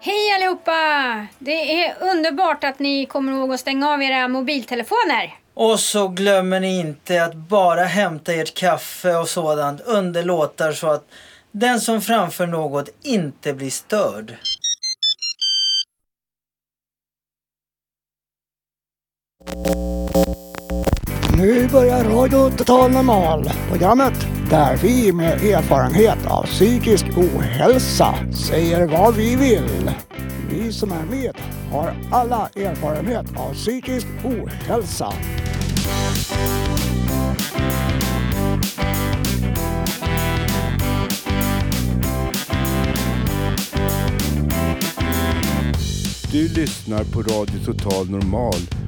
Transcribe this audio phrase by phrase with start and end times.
[0.00, 1.26] Hej allihopa!
[1.38, 5.38] Det är underbart att ni kommer ihåg att stänga av era mobiltelefoner.
[5.54, 10.86] Och så glömmer ni inte att bara hämta ert kaffe och sådant under låtar så
[10.86, 11.04] att
[11.52, 14.34] den som framför något inte blir störd.
[21.38, 29.14] Nu börjar Radio Total Normal, programmet där vi med erfarenhet av psykisk ohälsa säger vad
[29.14, 29.90] vi vill.
[30.50, 31.36] Vi som är med
[31.72, 35.12] har alla erfarenhet av psykisk ohälsa.
[46.32, 48.87] Du lyssnar på Radio Total Normal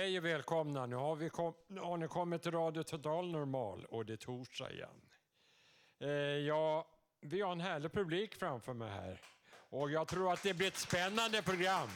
[0.00, 0.86] Hej och välkomna.
[0.86, 4.16] Nu har, vi kom, nu har ni kommit till Radio Total Normal och det är
[4.16, 5.00] torsdag igen.
[5.98, 6.86] Eh, ja,
[7.20, 9.20] vi har en härlig publik framför mig här
[9.52, 11.88] och jag tror att det blir ett spännande program.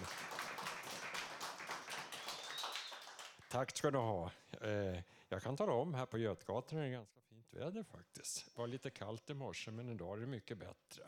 [3.50, 4.30] Tack ska du ha.
[4.60, 8.46] Eh, jag kan tala om här på Götgatan är det ganska fint väder faktiskt.
[8.54, 11.02] Det var lite kallt i morse men idag är det mycket bättre.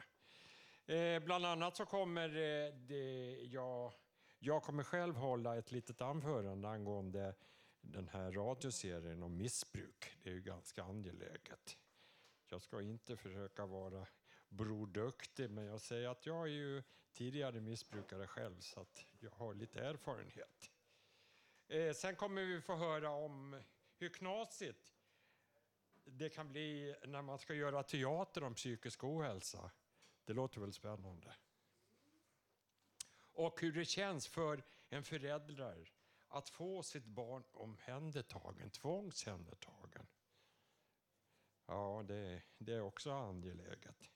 [0.86, 3.92] Eh, bland annat så kommer eh, det, jag
[4.46, 7.34] jag kommer själv hålla ett litet anförande angående
[7.80, 10.18] den här radioserien om missbruk.
[10.22, 11.78] Det är ju ganska angeläget.
[12.48, 14.06] Jag ska inte försöka vara
[14.48, 16.82] broduktig, men jag säger att jag är ju
[17.12, 20.70] tidigare missbrukare själv, så att jag har lite erfarenhet.
[21.68, 23.62] Eh, sen kommer vi få höra om
[23.98, 24.92] hur knasigt
[26.04, 29.70] det kan bli när man ska göra teater om psykisk ohälsa.
[30.24, 31.34] Det låter väl spännande?
[33.36, 35.90] Och hur det känns för en förälder
[36.28, 40.06] att få sitt barn omhändertagen, tvångshändertagen.
[41.66, 44.10] Ja, det, det är också angeläget.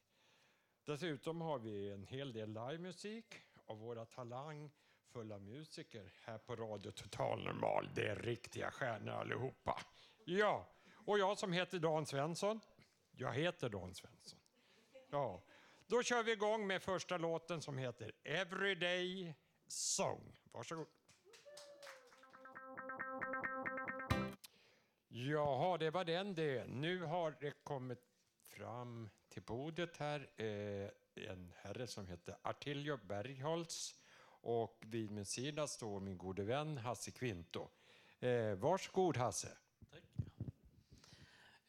[0.85, 3.35] Dessutom har vi en hel del livemusik
[3.67, 7.91] av våra talangfulla musiker här på Radio Total Normal.
[7.95, 9.81] Det är riktiga stjärnor allihopa.
[10.25, 12.61] Ja, och jag som heter Dan Svensson.
[13.11, 14.41] Jag heter Dan Svensson.
[15.11, 15.43] Ja,
[15.91, 19.35] då kör vi igång med första låten som heter Everyday
[19.69, 20.39] Song.
[20.53, 20.87] Varsågod.
[25.09, 26.67] Jaha, det var den det.
[26.67, 27.99] Nu har det kommit
[28.43, 33.95] fram till bordet här eh, en herre som heter Artilio Bergholtz
[34.43, 37.69] och vid min sida står min gode vän Hasse Kvinto.
[38.21, 39.59] Eh, varsågod Hasse.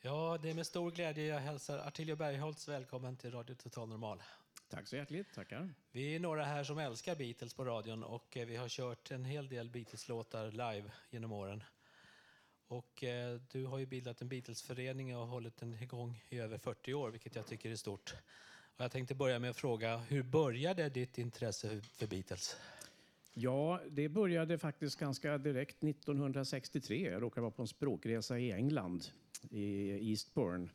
[0.03, 4.23] Ja, det är med stor glädje jag hälsar Artilio Bergholtz välkommen till Radio Total Normal.
[4.69, 5.73] Tack så hjärtligt, tackar.
[5.91, 9.25] Vi är några här som älskar Beatles på radion och eh, vi har kört en
[9.25, 11.63] hel del Beatles-låtar live genom åren.
[12.67, 16.93] Och eh, du har ju bildat en Beatles-förening och hållit den igång i över 40
[16.93, 18.15] år, vilket jag tycker är stort.
[18.77, 22.57] Och jag tänkte börja med att fråga, hur började ditt intresse för Beatles?
[23.33, 27.11] Ja, det började faktiskt ganska direkt 1963.
[27.11, 29.11] Jag råkade vara på en språkresa i England,
[29.49, 30.69] i Eastbourne.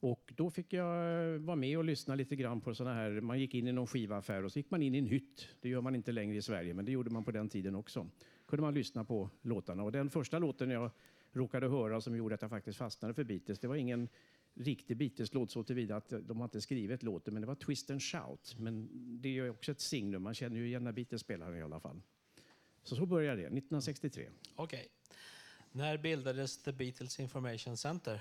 [0.00, 0.86] Och då fick jag
[1.38, 4.44] vara med och lyssna lite grann på sådana här, man gick in i någon skivaffär
[4.44, 5.48] och så gick man in i en hytt.
[5.60, 8.06] Det gör man inte längre i Sverige, men det gjorde man på den tiden också.
[8.46, 9.82] kunde man lyssna på låtarna.
[9.82, 10.90] Och den första låten jag
[11.32, 14.08] råkade höra som gjorde att jag faktiskt fastnade för Beatles, det var ingen
[14.54, 18.02] riktig Beatles-låt så tillvida att de har inte skrivit låten, men det var Twist and
[18.02, 18.56] Shout.
[18.58, 18.88] Men
[19.20, 21.80] det är ju också ett signum, man känner ju igen när Beatles spelar i alla
[21.80, 22.02] fall.
[22.82, 24.28] Så så började det, 1963.
[24.56, 24.88] Okej.
[25.72, 28.20] När bildades The Beatles Information Center?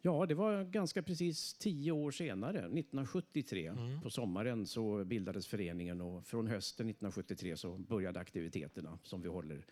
[0.00, 3.72] Ja, det var ganska precis tio år senare, 1973.
[4.02, 9.66] På sommaren så bildades föreningen och från hösten 1973 så började aktiviteterna som vi håller,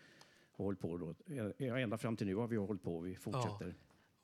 [0.51, 1.15] hållit på då.
[1.57, 3.75] Ja, ända fram till nu har vi hållit på, vi fortsätter.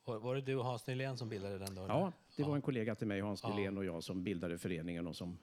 [0.04, 1.84] Var var det du och Hans Nylén som bildade den då?
[1.84, 1.94] eller?
[1.94, 5.16] Ja, det var en kollega till mig, Hans Nylén och jag, som bildade föreningen och
[5.16, 5.38] som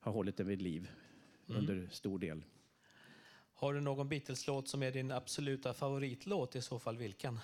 [0.00, 0.90] har hållit den vid liv
[1.46, 2.44] under stor del.
[3.60, 6.56] Har du någon Beatles-låt som är din absoluta favoritlåt?
[6.56, 7.38] I så fall vilken?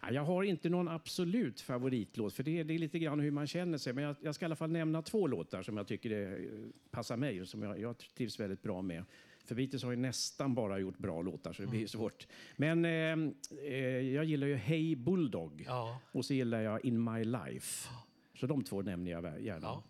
[0.00, 3.30] Ja, jag har inte någon absolut favoritlåt, för det är, det är lite grann hur
[3.30, 3.92] man känner sig.
[3.92, 6.48] Men jag, jag ska i alla fall nämna två låtar som jag tycker är,
[6.90, 9.04] passar mig och som jag, jag trivs väldigt bra med.
[9.44, 12.26] För Beatles har ju nästan bara gjort bra låtar så det blir ju svårt.
[12.56, 12.90] Men eh,
[13.64, 16.00] eh, jag gillar ju Hey Bulldog Ja.
[16.12, 17.88] och så gillar jag In My Life.
[18.34, 19.66] Så de två nämner jag gärna.
[19.66, 19.82] Ja.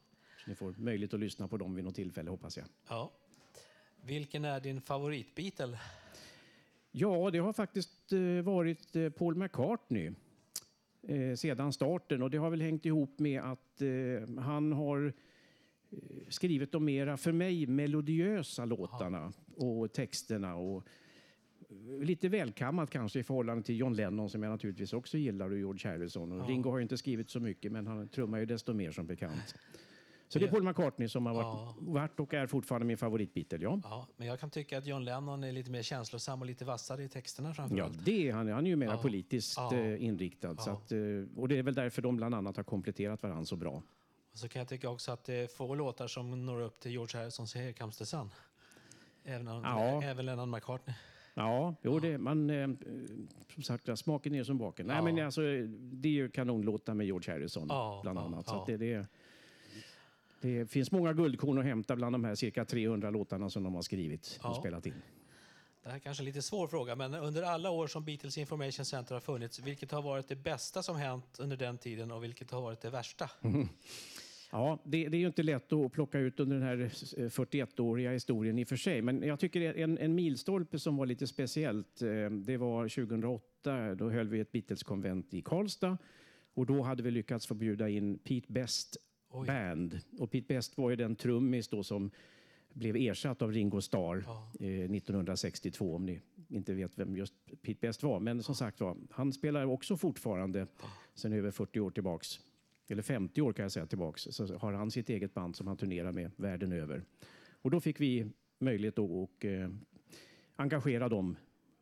[0.45, 2.67] Så ni får möjlighet att lyssna på dem vid något tillfälle hoppas jag.
[2.89, 3.13] Ja.
[4.05, 5.79] Vilken är din favorit-Beatle?
[6.91, 10.13] Ja, det har faktiskt eh, varit eh, Paul McCartney
[11.03, 13.83] eh, sedan starten och det har väl hängt ihop med att
[14.39, 15.13] han har
[16.29, 20.55] skrivit de mera, för mig, melodiösa låtarna och texterna.
[20.55, 20.85] Och
[22.01, 25.91] lite välkammat kanske i förhållande till John Lennon som jag naturligtvis också gillar och George
[25.91, 26.33] Harrison.
[26.33, 29.55] Och Ringo har inte skrivit så mycket men han trummar ju desto mer som bekant.
[30.29, 33.81] Så det är Paul McCartney som har varit, varit och är fortfarande min favorit-Beatle, ja.
[33.85, 37.03] Ja, men jag kan tycka att John Lennon är lite mer känslosam och lite vassare
[37.05, 38.05] i texterna Ja, framförallt.
[38.05, 38.49] det är han.
[38.49, 38.97] Han är ju mer Ja.
[39.03, 39.75] politiskt Ja.
[39.75, 40.57] eh, inriktad.
[40.57, 40.75] Så Ja.
[40.75, 40.99] att, eh,
[41.41, 43.83] och det är väl därför de bland annat har kompletterat varandra så bra.
[44.33, 46.91] Och så kan jag tycka också att det är få låtar som når upp till
[46.93, 48.31] George Harrisons Here Comes the Sun.
[49.25, 50.03] Även, Ja.
[50.03, 50.97] även Lennon McCartney.
[51.35, 52.69] Ja, jo, Det, man, eh,
[53.55, 54.87] som sagt, ja, smaken är som baken.
[54.87, 55.03] Nej, Ja.
[55.03, 55.41] men alltså,
[55.81, 58.49] det är ju kanonlåtar med George Harrison Ja, bland ja, annat.
[58.49, 58.65] Så ja.
[58.67, 59.07] det, det,
[60.41, 63.83] det finns många guldkorn att hämta bland de här cirka 300 låtarna som de har
[63.83, 64.55] skrivit och Ja.
[64.61, 64.95] spelat in.
[65.83, 68.85] Det här är kanske en lite svår fråga, men under alla år som Beatles Information
[68.85, 72.51] Center har funnits, vilket har varit det bästa som hänt under den tiden och vilket
[72.51, 73.31] har varit det värsta?
[74.51, 76.79] Ja, det, det är ju inte lätt att plocka ut under den här
[77.17, 79.03] eh, 41-åriga historien i och för sig.
[79.03, 83.95] Men jag tycker en, en milstolpe som var lite speciellt, eh, det var 2008.
[83.95, 85.99] Då höll vi ett Beatles-konvent i Karlstad.
[86.55, 88.97] Och då hade vi lyckats få bjuda in Pete Best
[89.31, 89.47] Oj.
[89.47, 90.01] Band.
[90.19, 92.11] Och Pete Best var ju den trummis då som
[92.73, 94.25] blev ersatt av Ringo Starr
[94.61, 98.21] eh, 1962, om ni inte vet vem just Pete Best var.
[98.21, 100.67] Men som sagt var, han spelar också fortfarande
[101.15, 102.41] sen över 40 år tillbaks
[102.89, 105.77] eller 50 år kan jag säga tillbaks, så har han sitt eget band som han
[105.77, 107.05] turnerar med världen över.
[107.63, 108.27] Och då fick vi
[108.59, 109.71] möjlighet att och, eh,
[110.57, 111.37] engagera dem.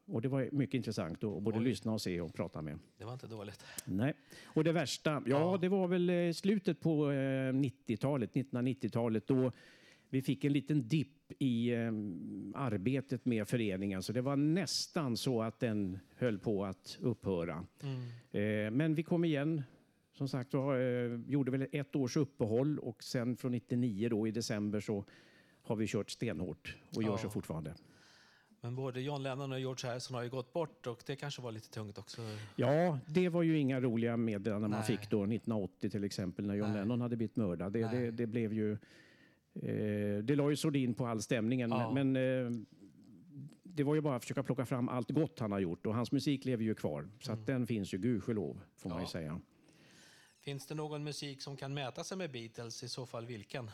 [0.09, 2.79] Och det var mycket intressant att både lyssna och se och prata med.
[2.99, 3.65] Det var inte dåligt.
[3.85, 4.15] Nej.
[4.45, 9.53] Och det värsta, ja, det var väl eh, slutet på eh, 90-talet, 1990-talet då
[10.09, 11.87] vi fick en liten dipp i eh,
[12.55, 14.03] arbetet med föreningen.
[14.03, 17.67] Så det var nästan så att den höll på att upphöra.
[18.33, 19.63] Eh, men vi kom igen.
[20.13, 24.31] Som sagt var, eh, gjorde väl ett års uppehåll och sen från 99 då i
[24.31, 25.05] december så
[25.63, 27.19] har vi kört stenhårt och gör Ja.
[27.19, 27.75] så fortfarande.
[28.67, 31.53] Men både John Lennon och George Harrison har ju gått bort och det kanske var
[31.53, 32.23] lite tungt också.
[32.57, 36.69] Ja, det var ju inga roliga meddelanden man fick då 1980 till exempel när John
[36.73, 36.79] Nej.
[36.81, 37.73] Lennon hade blivit mördad.
[37.73, 38.73] Det, det, det blev ju...
[39.55, 41.71] Eh, det la ju sordin på all stämningen.
[41.71, 41.93] Ja.
[41.93, 42.51] Men, eh,
[43.63, 46.13] det var ju bara att försöka plocka fram allt gott han har gjort och hans
[46.13, 47.09] musik lever ju kvar.
[47.21, 49.05] Så att den finns ju gudskelov, får man ju Mm.
[49.05, 49.09] Ja.
[49.09, 49.41] säga.
[50.41, 52.83] Finns det någon musik som kan mäta sig med Beatles?
[52.83, 53.71] I så fall vilken?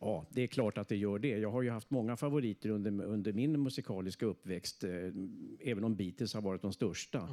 [0.00, 1.28] Ja, det är klart att det gör det.
[1.38, 4.90] Jag har ju haft många favoriter under, under min musikaliska uppväxt, eh,
[5.60, 7.28] även om Beatles har varit de största.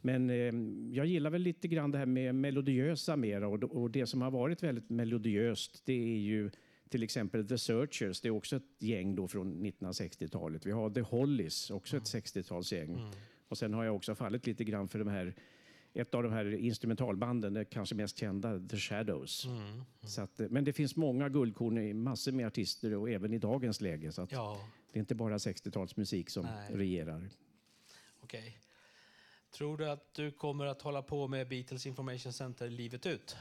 [0.00, 0.54] Men eh,
[0.96, 4.30] jag gillar väl lite grann det här med melodiösa mera och, och det som har
[4.30, 6.50] varit väldigt melodiöst det är ju
[6.88, 10.66] till exempel The Searchers, det är också ett gäng då från 1960-talet.
[10.66, 13.12] Vi har The Hollies, också ett 60-talsgäng.
[13.48, 15.34] Och sen har jag också fallit lite grann för de här
[15.98, 19.46] ett av de här instrumentalbanden, det kanske mest kända, The Shadows.
[20.02, 23.38] Så att, eh, men det finns många guldkorn i massor med artister och även i
[23.38, 24.12] dagens läge.
[24.12, 24.60] Så Ja,
[24.92, 26.70] det är inte bara 60-talsmusik som Nej.
[26.74, 27.28] regerar.
[28.20, 28.58] okej.
[29.50, 33.36] Tror du att du kommer att hålla på med Beatles Information Center livet ut?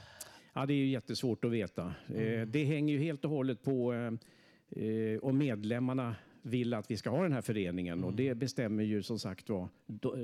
[0.53, 1.93] Ja, det är ju jättesvårt att veta.
[2.15, 3.93] Eh, det hänger ju helt och hållet på
[4.69, 6.15] eh, om medlemmarna
[6.47, 8.03] vill att vi ska ha den här föreningen.
[8.03, 9.67] Och det bestämmer ju som sagt var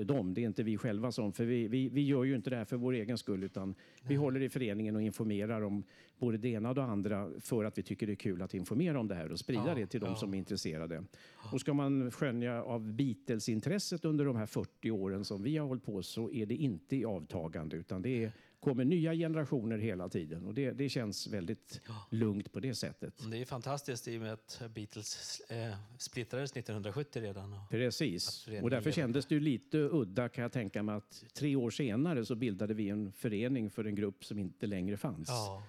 [0.03, 0.34] de.
[0.34, 1.34] Det är inte vi själva som.
[1.34, 3.44] För vi, vi, vi gör ju inte det här för vår egen skull.
[3.44, 5.84] Utan vi håller i föreningen och informerar om
[6.18, 9.00] både det ena och det andra för att vi tycker det är kul att informera
[9.00, 10.15] om det här och sprida Ja, det till de ja.
[10.15, 11.03] som är intresserade.
[11.51, 15.86] Och ska man skönja av Beatles-intresset under de här 40 åren som vi har hållit
[15.86, 18.32] på så är det inte i avtagande utan det är,
[18.63, 23.32] kommer nya generationer hela tiden och det, det känns väldigt lugnt på det sättet.
[23.32, 27.53] Det är fantastiskt i och med att Beatles eh, splittrades 1970 redan.
[27.53, 28.48] Och, Precis.
[28.62, 32.36] Och därför kändes det lite udda kan jag tänka mig att tre år senare så
[32.36, 35.29] bildade vi en förening för en grupp som inte längre fanns.
[35.29, 35.63] ja.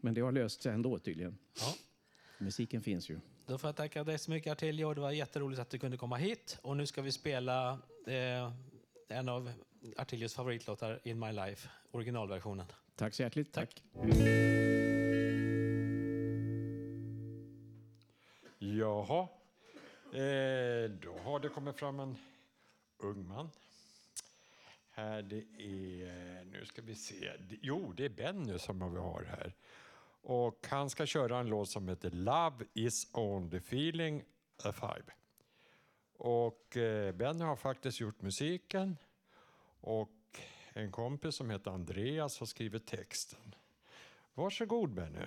[0.00, 1.38] Men det har löst sig ändå tydligen.
[1.60, 1.74] Ja.
[2.38, 3.18] Musiken finns ju.
[3.46, 4.94] Då får jag tacka dig så mycket Artilio.
[4.94, 6.58] Det var jätteroligt att du kunde komma hit.
[6.62, 8.52] Och nu ska vi spela eh,
[9.08, 9.52] en av
[9.96, 12.66] Artilios favoritlåtar, In My Life, originalversionen.
[12.96, 13.52] Tack så hjärtligt.
[13.52, 13.82] Tack.
[18.58, 19.28] Jaha,
[20.12, 22.16] eh, då har det kommit fram en
[22.98, 23.50] ung man.
[24.90, 27.32] Här det är, nu ska vi se,
[27.62, 29.54] jo det är Benny som vi har här.
[30.22, 34.24] Och han ska köra en låt som heter Love is only feeling
[34.64, 35.04] A Five.
[36.16, 38.96] Och eh, Benny har faktiskt gjort musiken
[39.80, 40.10] och
[40.74, 43.54] en kompis som heter Andreas har skrivit texten.
[44.34, 45.26] Varsågod Benny.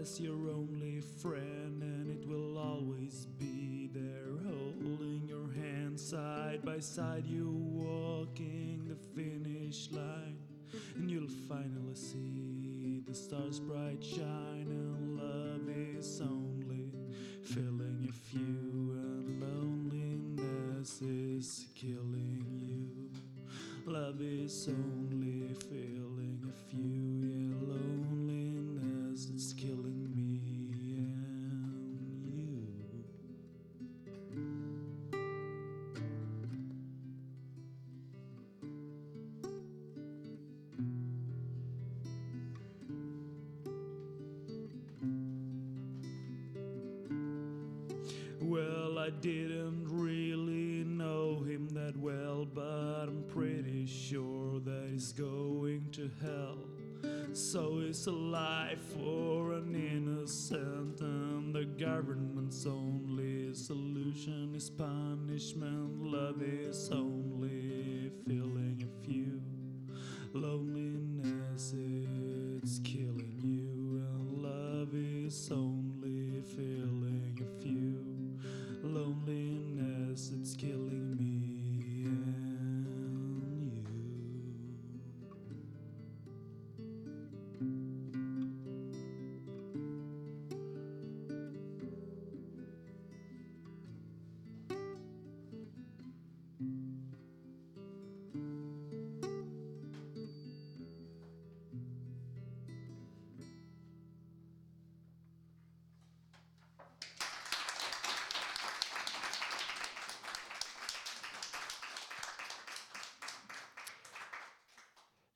[0.00, 6.78] As your only friend, and it will always be there, holding your hand side by
[6.78, 7.26] side.
[7.26, 10.38] You walking the finish line,
[10.96, 14.68] and you'll finally see the stars bright shine.
[14.70, 16.92] And love is only
[17.42, 23.10] filling a few, and loneliness is killing you.
[23.84, 24.99] Love is only
[49.20, 56.58] didn't really know him that well, but I'm pretty sure that he's going to hell.
[57.32, 66.02] So it's a life for an innocent, and the government's only solution is punishment.
[66.02, 67.19] Love is only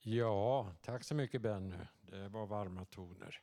[0.06, 1.76] Ja, tack så mycket Benny.
[2.00, 3.40] Det var varma toner.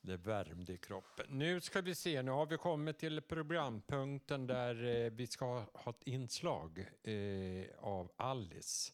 [0.00, 1.26] Det värmde i kroppen.
[1.28, 5.90] Nu ska vi se, nu har vi kommit till programpunkten där eh, vi ska ha
[5.90, 8.92] ett inslag eh, av Alice.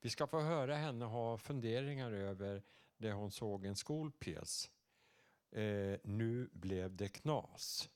[0.00, 2.62] Vi ska få höra henne ha funderingar över
[2.96, 4.70] det hon såg i en skolpjäs.
[5.50, 7.90] Eh, nu blev det knas.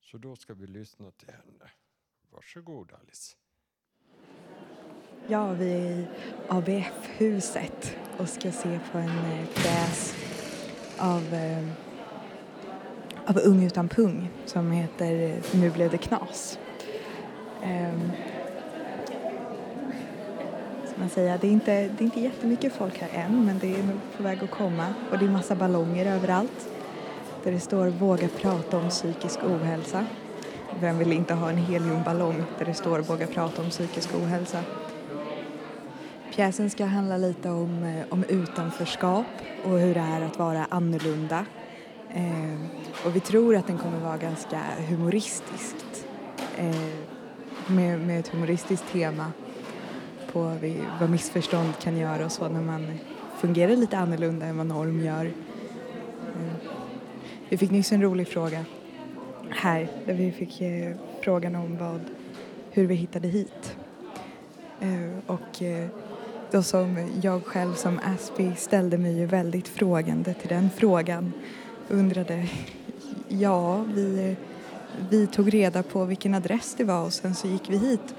[0.00, 1.70] Så då ska vi lyssna till henne.
[2.30, 3.36] Varsågod Alice.
[5.26, 6.06] Ja, vi är i
[6.48, 10.14] ABF-huset och ska se på en eh, pjäs
[10.98, 11.64] av, eh,
[13.26, 16.58] av Ung utan pung som heter eh, Nu blev det knas.
[17.62, 17.98] Eh,
[20.96, 23.82] man säga, det är, inte, det är inte jättemycket folk här än men det är
[23.82, 26.68] nog på väg att komma och det är massa ballonger överallt
[27.44, 30.06] där det står Våga prata om psykisk ohälsa.
[30.80, 34.64] Vem vill inte ha en heliumballong där det står Våga prata om psykisk ohälsa?
[36.34, 39.26] Pjäsen ska handla lite om, eh, om utanförskap
[39.64, 41.46] och hur det är att vara annorlunda.
[42.14, 42.54] Eh,
[43.06, 46.06] och vi tror att den kommer vara ganska humoristiskt.
[46.58, 46.74] Eh,
[47.66, 49.32] med, med ett humoristiskt tema
[50.32, 52.98] på vi, vad missförstånd kan göra och så när man
[53.38, 55.24] fungerar lite annorlunda än vad norm gör.
[55.24, 56.70] Eh,
[57.48, 58.64] vi fick nyss en rolig fråga
[59.50, 62.00] här där vi fick eh, frågan om vad,
[62.70, 63.76] hur vi hittade hit.
[64.80, 65.88] Eh, och eh,
[66.54, 71.32] då som jag själv som Aspie ställde mig ju väldigt frågande till den frågan.
[71.88, 72.48] Undrade,
[73.28, 74.36] ja, vi,
[75.10, 78.14] vi tog reda på vilken adress det var och sen så gick vi hit.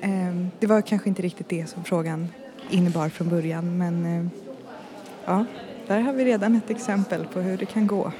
[0.00, 2.28] Ehm, det var kanske inte riktigt det som frågan
[2.70, 4.26] innebar från början men eh,
[5.24, 5.44] ja,
[5.86, 8.12] där har vi redan ett exempel på hur det kan gå.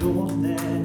[0.00, 0.84] tournait,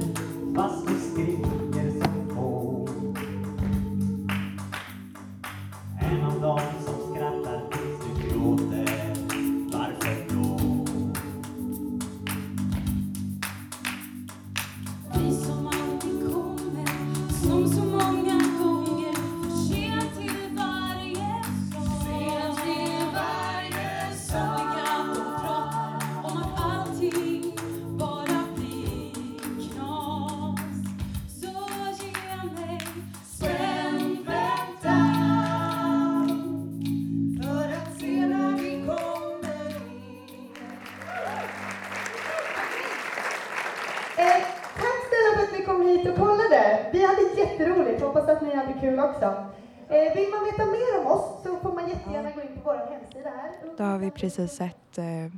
[54.25, 55.31] precis sett eh,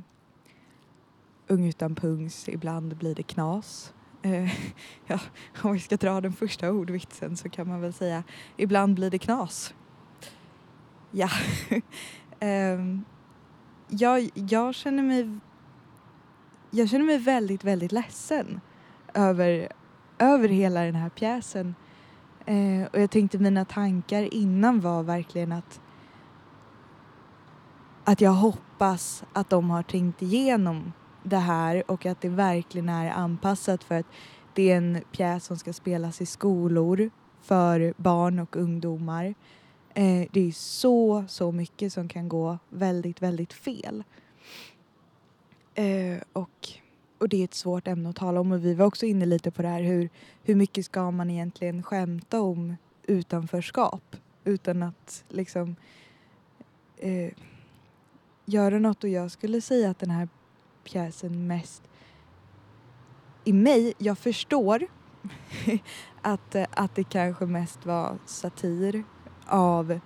[1.48, 3.94] Ung utan pungs, ibland blir det knas.
[4.22, 4.50] Eh,
[5.06, 5.20] ja,
[5.62, 8.22] om vi ska dra den första ordvitsen så kan man väl säga
[8.56, 9.74] ibland blir det knas.
[11.10, 11.28] Ja.
[12.40, 12.78] eh,
[13.88, 15.38] jag, jag känner mig
[16.70, 18.60] jag känner mig väldigt, väldigt ledsen
[19.14, 19.72] över,
[20.18, 21.74] över hela den här pjäsen.
[22.46, 25.80] Eh, och jag tänkte mina tankar innan var verkligen att
[28.04, 30.92] att jag hoppas Hoppas att de har tänkt igenom
[31.22, 34.06] det här och att det verkligen är anpassat för att
[34.54, 39.34] det är en pjäs som ska spelas i skolor för barn och ungdomar.
[39.94, 44.04] Eh, det är så, så mycket som kan gå väldigt, väldigt fel.
[45.74, 46.68] Eh, och,
[47.18, 49.50] och det är ett svårt ämne att tala om och vi var också inne lite
[49.50, 50.08] på det här hur,
[50.42, 55.76] hur mycket ska man egentligen skämta om utanförskap utan att liksom
[56.96, 57.32] eh,
[58.48, 60.28] göra något och jag skulle säga att den här
[60.84, 61.82] pjäsen mest
[63.44, 64.86] i mig, jag förstår
[66.22, 69.04] att, att det kanske mest var satir
[69.46, 70.00] av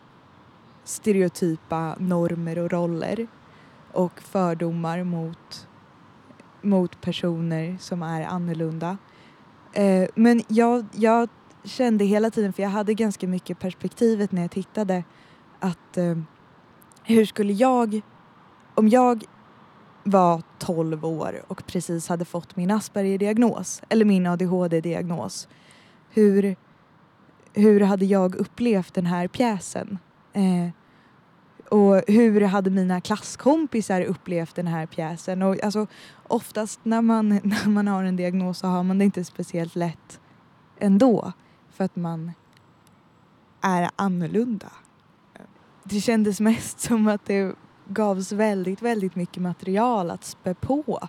[0.85, 3.27] stereotypa normer och roller
[3.93, 5.69] och fördomar mot,
[6.63, 8.99] mot personer som är annorlunda.
[9.73, 11.29] Eh, men jag, jag
[11.65, 15.05] kände hela tiden, för jag hade ganska mycket perspektivet när jag tittade,
[15.61, 16.19] att eh,
[17.05, 18.03] hur skulle jag,
[18.75, 19.25] om jag
[20.05, 25.49] var 12 år och precis hade fått min Asperger-diagnos eller min ADHD-diagnos.
[26.11, 26.57] Hur,
[27.53, 29.99] hur hade jag upplevt den här pjäsen?
[30.33, 30.69] Eh,
[31.69, 35.43] och hur hade mina klasskompisar upplevt den här pjäsen?
[35.43, 35.87] Och alltså,
[36.29, 40.21] oftast när man, när man har en diagnos så har man det inte speciellt lätt
[40.79, 41.33] ändå
[41.71, 42.33] för att man
[43.61, 44.73] är annorlunda.
[45.85, 47.55] Det kändes mest som att det
[47.95, 51.09] gavs väldigt, väldigt mycket material att spä på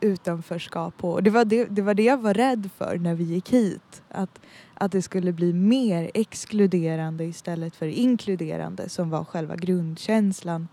[0.00, 1.20] utanförskap på.
[1.20, 4.02] Det var det, det var det jag var rädd för när vi gick hit.
[4.08, 4.40] Att,
[4.74, 10.68] att det skulle bli mer exkluderande istället för inkluderande som var själva grundkänslan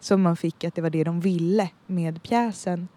[0.00, 2.88] som man fick att det var det de ville med pjäsen.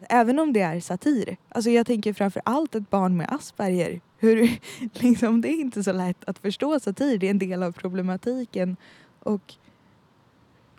[0.00, 1.36] Även om det är satir.
[1.48, 4.00] Alltså jag tänker framför allt ett barn med Asperger.
[4.18, 4.58] Hur,
[4.92, 7.18] liksom, det är inte så lätt att förstå satir.
[7.18, 8.76] Det är en del av problematiken.
[9.20, 9.54] Och,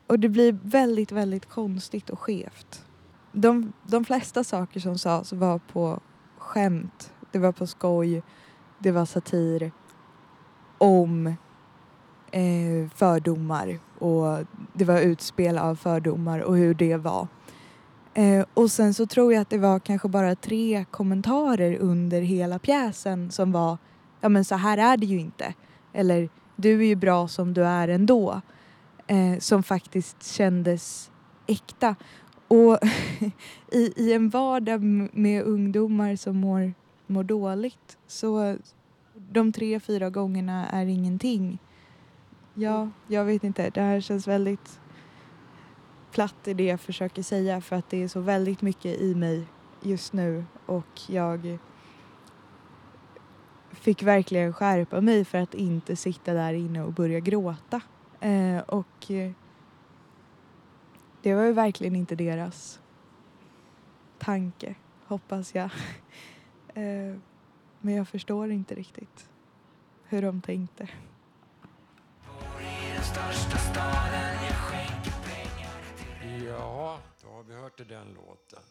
[0.08, 2.86] och det blir väldigt, väldigt konstigt och skevt.
[3.32, 6.00] De, de flesta saker som sades var på
[6.38, 7.14] skämt.
[7.32, 8.24] Det var på skoj.
[8.80, 9.72] Det var satir
[10.78, 11.28] om
[12.32, 17.28] eh, fördomar och det var utspel av fördomar och hur det var.
[18.14, 22.60] Eh, och sen så tror jag att det var kanske bara tre kommentarer under hela
[22.60, 23.78] pjäsen som var
[24.22, 25.54] ja men så här är det ju inte.
[25.94, 28.42] Eller du är ju bra som du är ändå.
[29.08, 31.12] Eh, som faktiskt kändes
[31.48, 31.96] äkta.
[32.48, 32.80] Och
[33.72, 36.74] i, i en vardag med ungdomar som mår,
[37.08, 38.58] mår dåligt så
[39.14, 41.60] de tre, fyra gångerna är ingenting.
[42.54, 43.70] Ja, jag vet inte.
[43.70, 44.80] Det här känns väldigt
[46.12, 49.48] platt i det jag försöker säga för att det är så väldigt mycket i mig
[49.82, 51.58] just nu och jag
[53.72, 57.82] fick verkligen skärpa mig för att inte sitta där inne och börja gråta.
[58.20, 59.32] Eh, och eh,
[61.22, 62.80] det var ju verkligen inte deras
[64.18, 64.76] tanke,
[65.06, 65.66] hoppas jag.
[66.74, 67.16] eh,
[67.82, 69.30] men jag förstår inte riktigt
[70.04, 70.90] hur de tänkte.
[76.48, 78.64] Ja, då har vi hört den låten.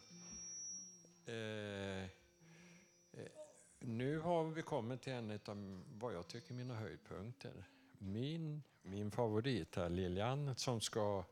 [1.27, 2.03] Eh,
[3.13, 3.31] eh,
[3.81, 7.65] nu har vi kommit till en av vad jag tycker mina höjdpunkter.
[8.07, 11.25] Min, min favorit är Lilian som ska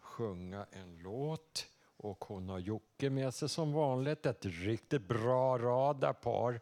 [0.00, 4.26] sjunga en låt och hon har Jocke med sig som vanligt.
[4.26, 6.60] Ett riktigt bra radarpar.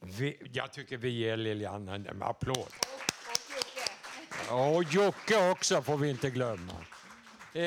[0.00, 2.72] Vi, jag tycker vi ger Lilian en, applåd.
[4.48, 6.84] Ja, och Jocke också får vi inte glömma.
[7.54, 7.62] Eh,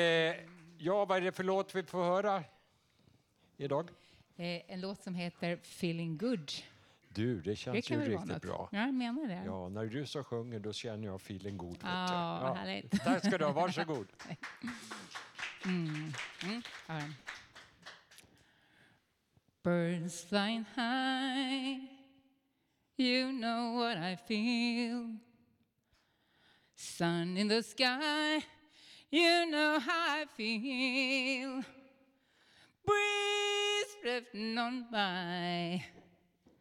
[0.78, 2.44] ja, vad är det för låt vi får höra
[3.56, 3.90] idag?
[4.36, 6.52] Eh, en låt som heter Feeling Good.
[7.18, 8.42] Du, det känns kan ju väl vara riktigt något.
[8.42, 8.68] bra.
[8.72, 9.42] Ja, jag menar det.
[9.46, 11.86] Ja, när du så sjunger då känner jag vet du.
[11.86, 12.90] Ja, vad härligt.
[13.04, 14.06] Tack ska du ha, varsågod.
[15.64, 16.12] Mm.
[16.44, 16.62] Mm.
[16.86, 17.00] Ja.
[19.64, 21.80] Birds flying high,
[22.96, 25.16] you know what I feel.
[26.76, 28.46] Sun in the sky,
[29.10, 31.62] you know how I feel.
[32.86, 35.84] Breeze drifting on by,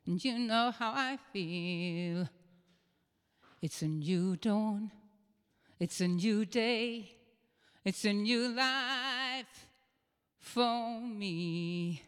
[0.07, 2.29] and you know how I feel.
[3.61, 4.91] It's a new dawn,
[5.79, 7.17] it's a new day,
[7.83, 9.67] it's a new life
[10.39, 12.01] for me.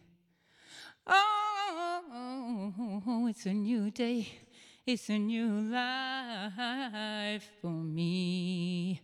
[1.06, 4.28] Oh, it's a new day,
[4.86, 9.02] it's a new life for me.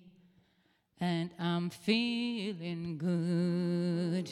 [0.99, 4.31] And I'm feeling good.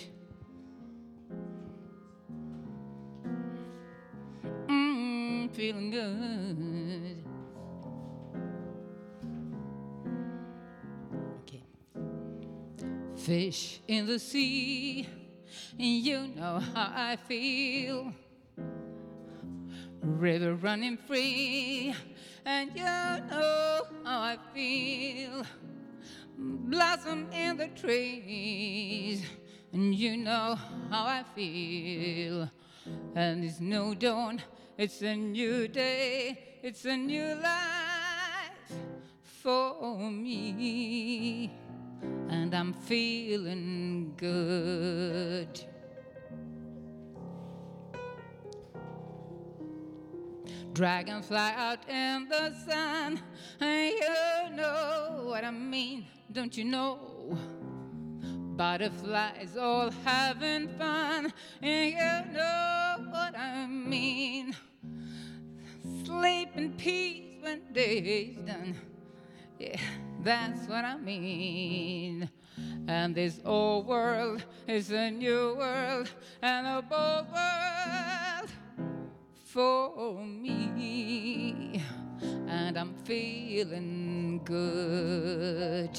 [5.53, 7.23] Feeling good.
[11.41, 11.63] Okay.
[13.15, 15.07] Fish in the sea,
[15.77, 18.11] and you know how I feel.
[20.01, 21.93] River running free,
[22.45, 25.45] and you know how I feel.
[26.35, 29.23] Blossom in the trees,
[29.71, 30.57] and you know
[30.89, 32.49] how I feel.
[33.15, 34.41] And it's no dawn,
[34.77, 38.73] it's a new day, it's a new life
[39.21, 41.51] for me.
[42.29, 45.63] And I'm feeling good.
[50.73, 53.21] Dragonfly out in the sun,
[53.59, 57.12] and you know what I mean, don't you know?
[58.55, 64.55] Butterflies all having fun, and you know what I mean.
[66.05, 68.75] Sleep in peace when day's done.
[69.59, 69.79] Yeah,
[70.21, 72.29] that's what I mean.
[72.87, 76.11] And this old world is a new world,
[76.41, 78.51] and a bold world
[79.45, 81.81] for me.
[82.47, 85.97] And I'm feeling good.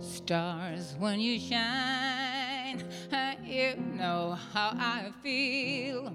[0.00, 2.82] Stars, when you shine,
[3.44, 6.12] you know how I feel.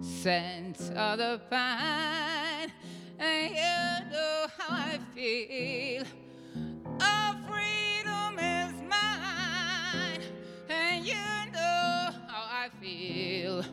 [0.00, 2.72] Scent of the pine,
[3.18, 6.04] you know how I feel.
[7.00, 10.22] All freedom is mine,
[10.68, 11.14] and you
[11.52, 13.64] know how I feel.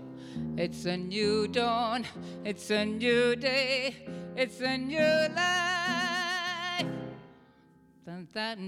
[0.57, 2.03] It's a new dawn,
[2.43, 3.93] it's a new day,
[4.35, 4.97] it's a new
[5.35, 5.77] life.
[8.03, 8.67] Dun,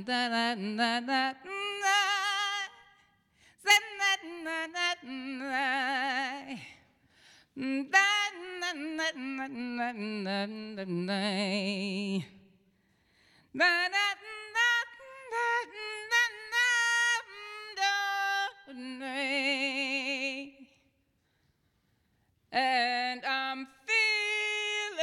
[22.52, 25.00] And I'm feeling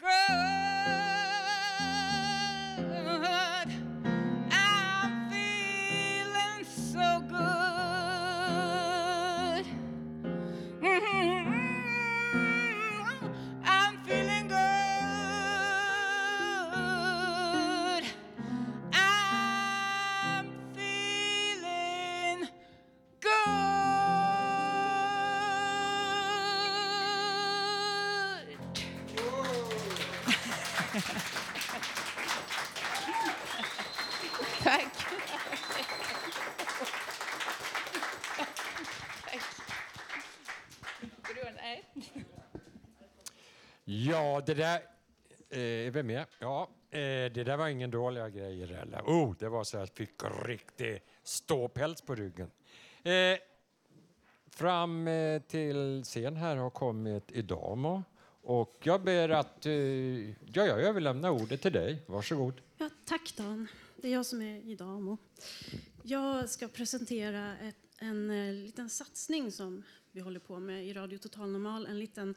[0.00, 0.59] good.
[44.40, 44.80] Ja, det där...
[45.50, 46.26] Eh, är?
[46.38, 46.98] Ja, eh,
[47.32, 49.00] det där var ingen dåliga grejer heller.
[49.00, 52.50] Oh, det var så att jag fick riktig ståpäls på ryggen.
[53.02, 53.38] Eh,
[54.50, 58.02] fram eh, till scen här har kommit Idamo.
[58.42, 59.66] Och jag ber att...
[59.66, 59.72] Eh,
[60.30, 62.02] ja, jag överlämnar ordet till dig.
[62.06, 62.60] Varsågod.
[62.78, 63.68] Ja, tack Dan.
[63.96, 65.18] Det är jag som är Idamo.
[66.02, 71.18] Jag ska presentera ett, en en liten satsning som vi håller på med i Radio
[71.18, 71.86] Total Normal.
[71.86, 72.34] En liten,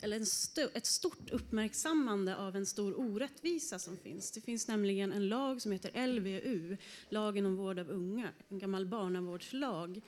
[0.00, 0.26] eller en
[0.74, 4.32] ett stort uppmärksammande av en stor orättvisa som finns.
[4.32, 6.76] Det finns nämligen en lag som heter LVU,
[7.08, 10.00] lagen om vård av unga, en gammal barnavårdslag.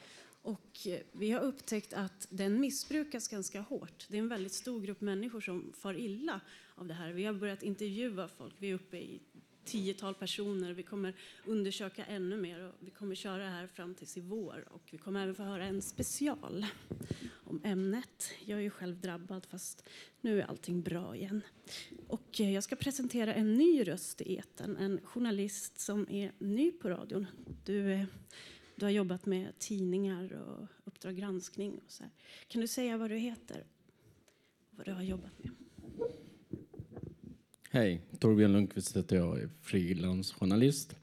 [0.42, 4.06] Och eh, vi har upptäckt att den missbrukas ganska hårt.
[4.08, 6.40] Det är en väldigt stor grupp människor som far illa
[6.74, 7.12] av det här.
[7.12, 8.54] Vi har börjat intervjua folk.
[8.58, 9.20] Vi är uppe i
[9.64, 10.72] tiotal personer.
[10.72, 14.68] Vi kommer undersöka ännu mer och vi kommer köra det här fram tills i vår.
[14.70, 16.66] Och vi kommer även få höra en special
[17.44, 18.32] om ämnet.
[18.44, 19.88] Jag är ju själv drabbad fast
[20.20, 21.42] nu är allting bra igen.
[22.06, 26.72] Och eh, jag ska presentera en ny röst i eten, en journalist som är ny
[26.72, 27.26] på radion.
[27.64, 28.04] Du, eh,
[28.76, 31.80] du har jobbat med tidningar och Uppdrag granskning.
[31.84, 32.12] Och så här.
[32.48, 33.66] Kan du säga vad du heter?
[34.70, 35.59] Vad du har jobbat med?
[37.72, 40.96] Hej, Torbjörn Lundqvist heter jag, är frilansjournalist.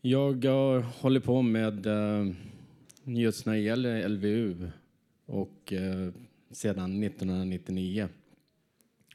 [0.00, 2.32] Jag eh, håller på med eh,
[3.04, 4.70] just när det gäller LVU
[5.26, 6.12] och eh,
[6.50, 8.08] sedan 1999.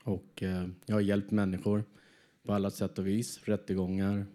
[0.03, 1.83] Och eh, jag har hjälpt människor
[2.43, 4.25] på alla sätt och vis, rättegångar,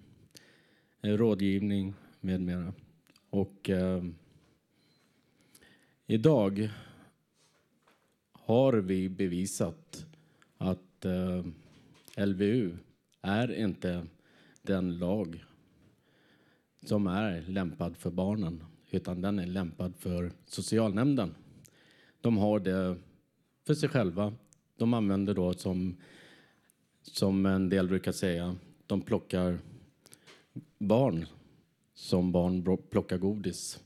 [1.03, 2.73] eh, rådgivning med mera.
[3.31, 4.05] Och uh,
[6.07, 6.71] idag
[8.33, 10.07] har vi bevisat
[10.59, 11.45] att eh,
[12.17, 12.77] LVU
[13.23, 14.07] är inte
[14.63, 15.45] den lag
[16.85, 21.35] som är lämpad för barnen, utan den är lämpad för socialnämnden.
[22.21, 22.97] De har det
[23.67, 24.35] för sig själva.
[24.77, 25.97] De använder då som,
[27.03, 29.59] som en del brukar säga, de plockar
[30.79, 31.27] barn
[31.95, 33.81] som barn plockar godis.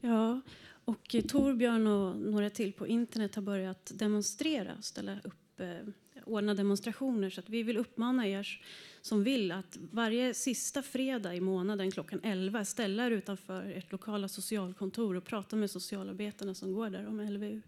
[0.00, 0.40] Ja,
[0.84, 5.92] och Torbjörn och några till på internet har börjat demonstrera, ställa upp, eh,
[6.26, 7.30] ordna demonstrationer.
[7.30, 8.60] Så att vi vill uppmana er
[9.00, 14.28] som vill att varje sista fredag i månaden klockan 11 ställa er utanför ert lokala
[14.28, 17.60] socialkontor och prata med socialarbetarna som går där om LVU.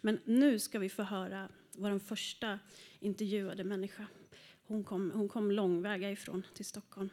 [0.00, 2.58] Men nu ska vi få höra vår första
[3.00, 4.06] intervjuade människa.
[4.66, 7.10] Hon kom, hon kom långväga ifrån till Stockholm.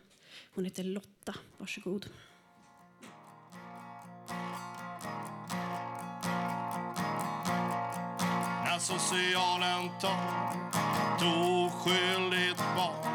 [0.54, 1.36] Hon heter Lotta.
[1.58, 2.06] Varsågod.
[8.66, 10.83] När socialen tar
[11.15, 13.13] ett oskyldigt barn.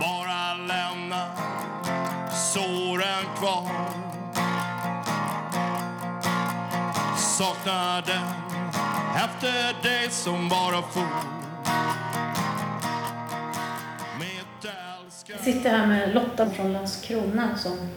[0.00, 1.26] Bara lämna
[2.52, 3.70] såren kvar.
[7.16, 8.28] Saknar den
[9.16, 11.08] efter dig som bara for.
[15.26, 17.88] Jag sitter här med Lotta från Landskrona som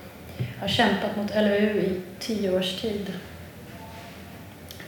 [0.59, 3.13] har kämpat mot LVU i tio års tid.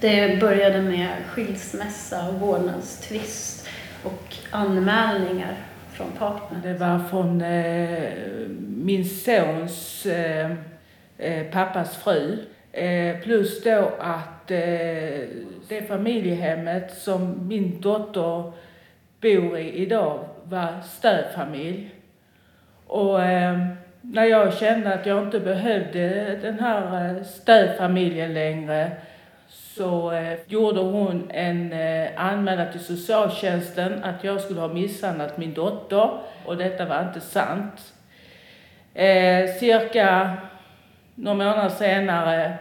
[0.01, 3.67] Det började med skilsmässa och vårdnadstvist
[4.03, 5.55] och anmälningar
[5.93, 6.61] från partnern.
[6.63, 8.09] Det var från eh,
[8.59, 10.51] min sons eh,
[11.17, 12.37] eh, pappas fru.
[12.71, 14.57] Eh, plus då att eh,
[15.67, 18.51] det familjehemmet som min dotter
[19.21, 21.89] bor i idag var stödfamilj.
[22.87, 23.57] Och eh,
[24.01, 28.91] när jag kände att jag inte behövde den här eh, stödfamiljen längre
[29.49, 35.53] så eh, gjorde hon en eh, anmälan till socialtjänsten att jag skulle ha misshandlat min
[35.53, 36.09] dotter
[36.45, 37.93] och detta var inte sant.
[38.93, 40.37] Eh, cirka
[41.15, 42.57] några månader senare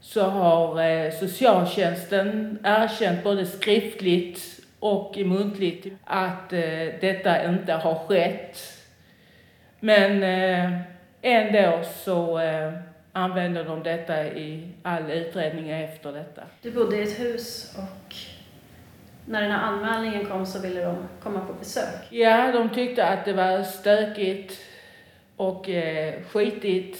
[0.00, 8.58] så har eh, socialtjänsten erkänt både skriftligt och muntligt att eh, detta inte har skett.
[9.80, 10.80] Men eh,
[11.22, 12.72] ändå så eh,
[13.16, 16.42] använder de detta i all utredning efter detta.
[16.62, 18.14] Du bodde i ett hus och
[19.26, 22.06] när den här anmälningen kom så ville de komma på besök.
[22.10, 24.60] Ja, de tyckte att det var stökigt
[25.36, 26.98] och eh, skitigt.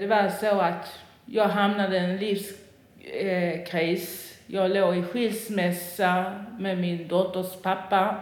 [0.00, 2.64] Det var så att jag hamnade i en livskris.
[3.12, 4.38] Eh, kris.
[4.46, 8.16] jag låg i skilsmässa med min dotters pappa.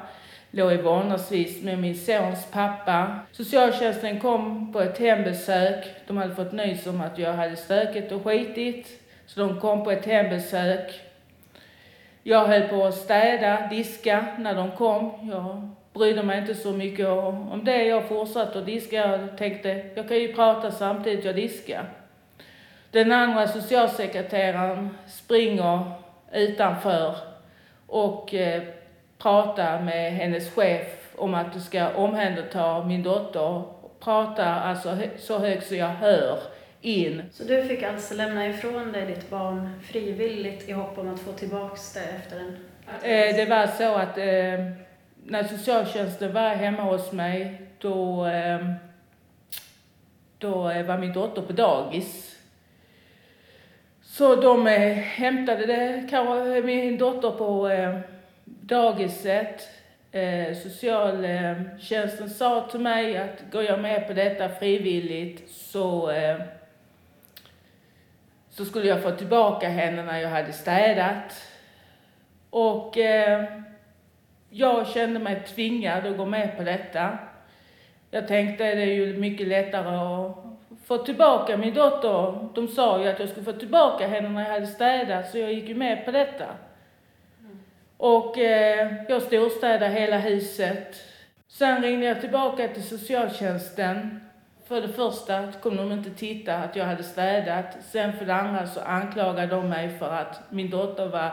[0.51, 3.19] Låg i vårdnadstvist med min sons pappa.
[3.33, 5.87] Socialtjänsten kom på ett hembesök.
[6.07, 9.03] De hade fått nys om att jag hade stökigt och skitit.
[9.27, 11.01] Så de kom på ett hembesök.
[12.23, 15.31] Jag höll på att städa, diska när de kom.
[15.33, 17.85] Jag brydde mig inte så mycket om det.
[17.85, 18.97] Jag fortsatte att diska.
[18.97, 21.89] Jag tänkte, jag kan ju prata samtidigt jag diskar.
[22.91, 25.93] Den andra socialsekreteraren springer
[26.33, 27.17] utanför
[27.87, 28.63] och eh,
[29.19, 33.63] pratar med hennes chef om att du ska omhänderta min dotter.
[34.01, 36.39] Prata alltså så högt så jag hör
[36.81, 37.23] in.
[37.33, 41.33] Så du fick alltså lämna ifrån dig ditt barn frivilligt i hopp om att få
[41.33, 42.57] tillbaks det efter en...
[43.03, 44.87] Eh, det var så att eh,
[45.25, 48.67] när socialtjänsten var hemma hos mig då, eh,
[50.39, 52.37] då eh, var min dotter på dagis.
[54.03, 57.69] Så de eh, hämtade det, min dotter på
[58.67, 59.69] dagiset.
[60.13, 66.37] Eh, socialtjänsten sa till mig att går jag med på detta frivilligt så, eh,
[68.51, 71.43] så skulle jag få tillbaka henne när jag hade städat.
[72.51, 73.45] Och eh,
[74.51, 77.19] jag kände mig tvingad att gå med på detta.
[78.11, 80.37] Jag tänkte det är ju mycket lättare att
[80.85, 82.49] få tillbaka min dotter.
[82.55, 85.53] De sa ju att jag skulle få tillbaka henne när jag hade städat så jag
[85.53, 86.47] gick ju med på detta.
[87.97, 90.97] Och eh, jag storstädade hela huset.
[91.49, 94.21] Sen ringde jag tillbaka till socialtjänsten.
[94.69, 97.77] För det första kom de inte titta att jag hade städat.
[97.91, 101.31] Sen för det andra så anklagade de mig för att min dotter var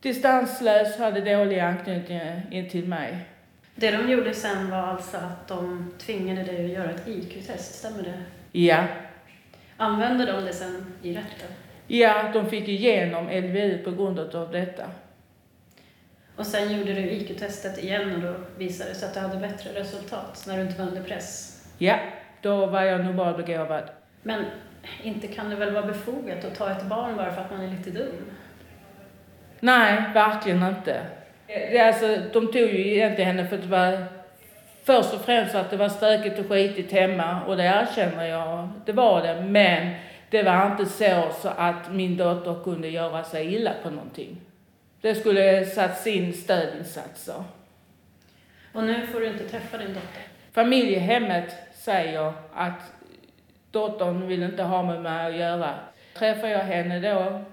[0.00, 3.18] distanslös, hade dålig anknytning in till mig.
[3.74, 8.02] Det de gjorde sen var alltså att de tvingade dig att göra ett IQ-test, stämmer
[8.02, 8.22] det?
[8.52, 8.84] Ja.
[9.76, 11.48] Använde de det sen i rätten?
[11.86, 14.84] Ja, de fick igenom LVU på grund av detta.
[16.36, 19.80] Och sen gjorde du IQ-testet igen och då visade det sig att du hade bättre
[19.80, 21.58] resultat när du inte var under press.
[21.78, 21.96] Ja,
[22.40, 23.84] då var jag normalbegåvad.
[24.22, 24.44] Men
[25.02, 27.68] inte kan det väl vara befogat att ta ett barn bara för att man är
[27.68, 28.30] lite dum?
[29.60, 31.00] Nej, verkligen inte.
[31.46, 34.04] Det, alltså, de tog ju egentligen henne för att det var
[34.84, 38.92] först och främst att det var stökigt och skitigt hemma och det erkänner jag, det
[38.92, 39.42] var det.
[39.42, 39.94] Men
[40.30, 44.40] det var inte så, så att min dotter kunde göra sig illa på någonting.
[45.02, 47.44] Det skulle satts in stödinsatser.
[48.72, 50.22] Och nu får du inte träffa din dotter.
[50.52, 52.92] Familjehemmet säger att
[53.70, 55.74] dottern vill inte ha med mig att göra.
[56.14, 57.44] Träffar jag henne då,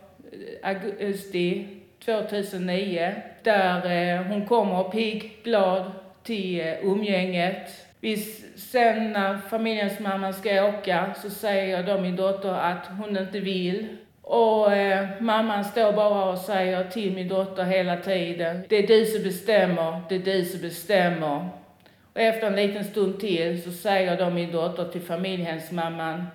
[0.63, 1.67] augusti
[2.05, 5.91] 2009, där eh, hon kommer pigg, glad
[6.23, 7.69] till eh, umgänget.
[8.55, 13.97] Sen när familjens mamma ska åka så säger då min dotter att hon inte vill.
[14.31, 19.05] Och eh, mamman står bara och säger till min dotter hela tiden, det är du
[19.05, 21.49] som bestämmer, det är du som bestämmer.
[22.13, 26.27] Och efter en liten stund till så säger då min dotter till familjehemsmamman,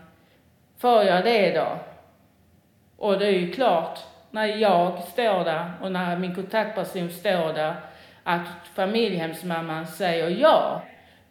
[0.78, 1.78] får jag det då?
[2.96, 3.98] Och det är ju klart,
[4.30, 7.74] när jag står där och när min kontaktperson står där,
[8.24, 10.82] att familjehemsmamman säger ja.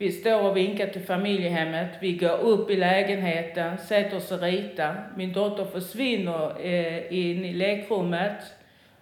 [0.04, 5.08] Vi står och vinkar till familjehemmet, vi går upp i lägenheten, sätter oss och ritar.
[5.16, 8.38] Min dotter försvinner eh, in i lekrummet.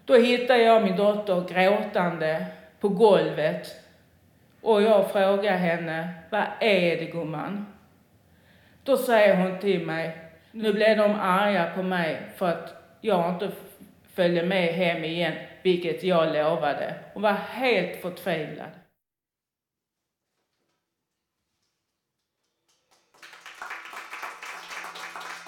[0.06, 2.46] Då hittar jag min dotter gråtande
[2.80, 3.68] på golvet.
[4.62, 7.66] Och jag frågar henne, vad är det gumman?
[8.84, 10.18] Då säger hon till mig,
[10.52, 13.52] nu blev de arga på mig för att jag inte
[14.14, 16.94] följde med hem igen, vilket jag lovade.
[17.14, 18.81] Hon var helt förtvivlad.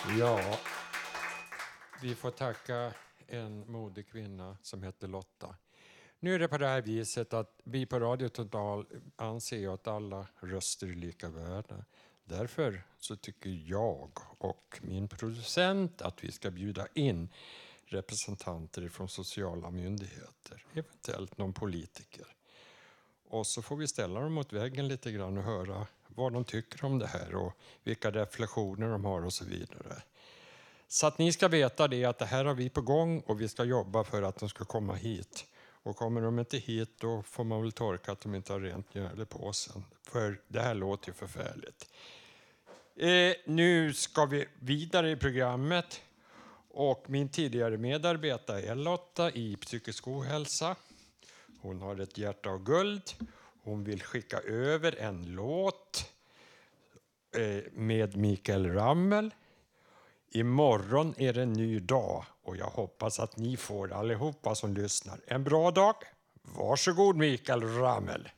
[0.09, 0.59] Ja,
[2.01, 2.93] vi får tacka
[3.27, 5.55] en modig kvinna som heter Lotta.
[6.19, 8.85] Nu är det på det här viset att vi på Radio Total
[9.15, 11.85] anser att alla röster är lika värda.
[12.23, 17.29] Därför så tycker jag och min producent att vi ska bjuda in
[17.85, 22.27] representanter från sociala myndigheter, eventuellt någon politiker.
[23.27, 26.85] Och så får vi ställa dem mot väggen lite grann och höra vad de tycker
[26.85, 30.01] om det här och vilka reflektioner de har och så vidare.
[30.87, 33.49] Så att ni ska veta det att det här har vi på gång och vi
[33.49, 35.45] ska jobba för att de ska komma hit.
[35.83, 38.93] Och kommer de inte hit då får man väl torka att de inte har rent
[38.93, 39.83] mjöl i påsen.
[40.03, 41.89] För det här låter ju förfärligt.
[42.95, 46.01] Eh, nu ska vi vidare i programmet.
[46.69, 50.75] Och min tidigare medarbetare är Lotta i psykisk ohälsa.
[51.61, 53.03] Hon har ett hjärta av guld.
[53.63, 56.11] Hon vill skicka över en låt
[57.37, 59.33] eh, med Mikael Rammel.
[60.31, 65.19] Imorgon är det en ny dag och jag hoppas att ni får allihopa som lyssnar
[65.27, 65.95] en bra dag.
[66.41, 68.29] Varsågod Mikael Rammel.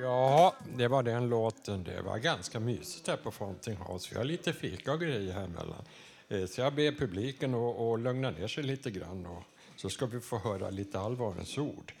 [0.00, 1.84] Ja, det var den låten.
[1.84, 4.08] Det var ganska mysigt här på Fountain House.
[4.10, 5.84] Vi har lite fika och grejer här emellan.
[6.28, 9.42] Eh, så jag ber publiken att att lugna ner sig lite grann och
[9.76, 11.92] så ska vi få höra lite allvarens ord.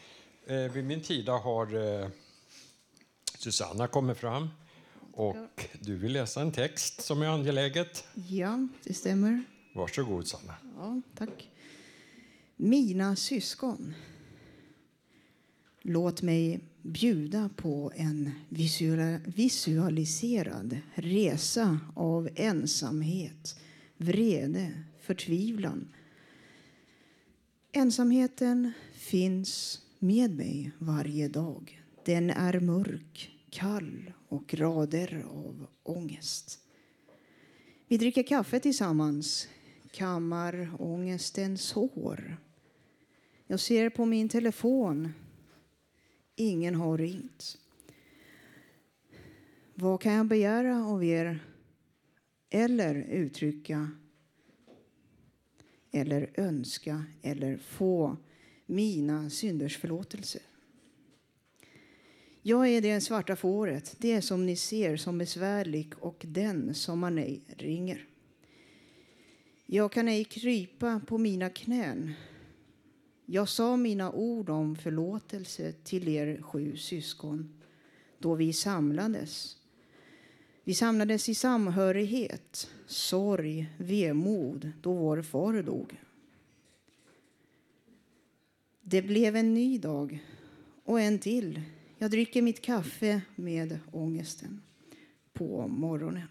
[0.46, 2.08] Eh, Vid min sida har eh,
[3.38, 4.48] Susanna kommit fram
[5.12, 8.04] och du vill läsa en text som är angeläget.
[8.28, 9.44] Ja, det stämmer.
[9.74, 10.54] Varsågod Sanna.
[10.76, 11.50] Ja, tack.
[12.56, 13.94] Mina syskon.
[15.82, 18.30] Låt mig bjuda på en
[19.34, 23.60] visualiserad resa av ensamhet,
[23.96, 25.88] vrede, förtvivlan.
[27.76, 31.82] Ensamheten finns med mig varje dag.
[32.04, 36.58] Den är mörk, kall och rader av ångest.
[37.88, 39.48] Vi dricker kaffe tillsammans,
[39.90, 42.36] kammar ångestens hår.
[43.46, 45.12] Jag ser på min telefon.
[46.36, 47.58] Ingen har ringt.
[49.74, 51.38] Vad kan jag begära av er
[52.50, 53.90] eller uttrycka
[55.96, 58.16] eller önska eller få
[58.66, 60.38] mina synders förlåtelse?
[62.42, 67.18] Jag är det svarta fåret, det som ni ser som besvärlig och den som man
[67.18, 68.06] ej ringer.
[69.66, 72.12] Jag kan ej krypa på mina knän.
[73.26, 77.62] Jag sa mina ord om förlåtelse till er sju syskon
[78.18, 79.56] då vi samlades.
[80.68, 86.00] Vi samlades i samhörighet, sorg, vemod då vår far dog.
[88.80, 90.24] Det blev en ny dag
[90.84, 91.62] och en till.
[91.98, 94.62] Jag dricker mitt kaffe med ångesten
[95.32, 96.28] på morgonen.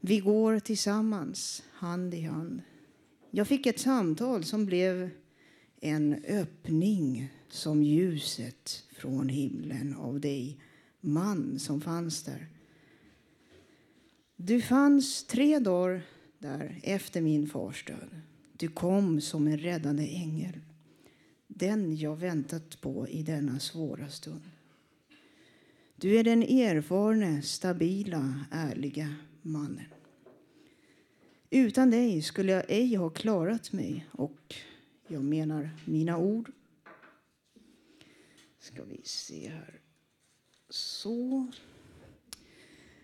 [0.00, 2.62] Vi går tillsammans, hand i hand.
[3.30, 5.10] Jag fick ett samtal som blev
[5.80, 10.58] en öppning som ljuset från himlen av dig,
[11.04, 12.48] man som fanns där.
[14.36, 16.02] Du fanns tre dagar
[16.38, 18.20] där efter min fars död.
[18.52, 20.60] Du kom som en räddande ängel.
[21.46, 24.42] Den jag väntat på i denna svåra stund.
[25.96, 29.86] Du är den erfarne, stabila, ärliga mannen.
[31.50, 34.54] Utan dig skulle jag ej ha klarat mig och
[35.08, 36.52] jag menar mina ord.
[38.58, 39.83] Ska vi se här.
[40.74, 41.46] Så.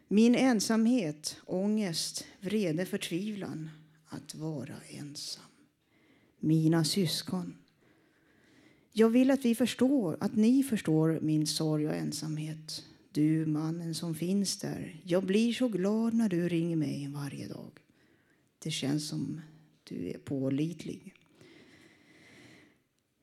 [0.09, 3.71] Min ensamhet, ångest, vrede, förtvivlan
[4.07, 5.45] att vara ensam.
[6.39, 7.57] Mina syskon.
[8.93, 12.85] Jag vill att vi förstår, att ni förstår min sorg och ensamhet.
[13.12, 15.01] Du, mannen som finns där.
[15.05, 17.73] Jag blir så glad när du ringer mig varje dag.
[18.59, 19.41] Det känns som
[19.85, 21.14] du är pålitlig.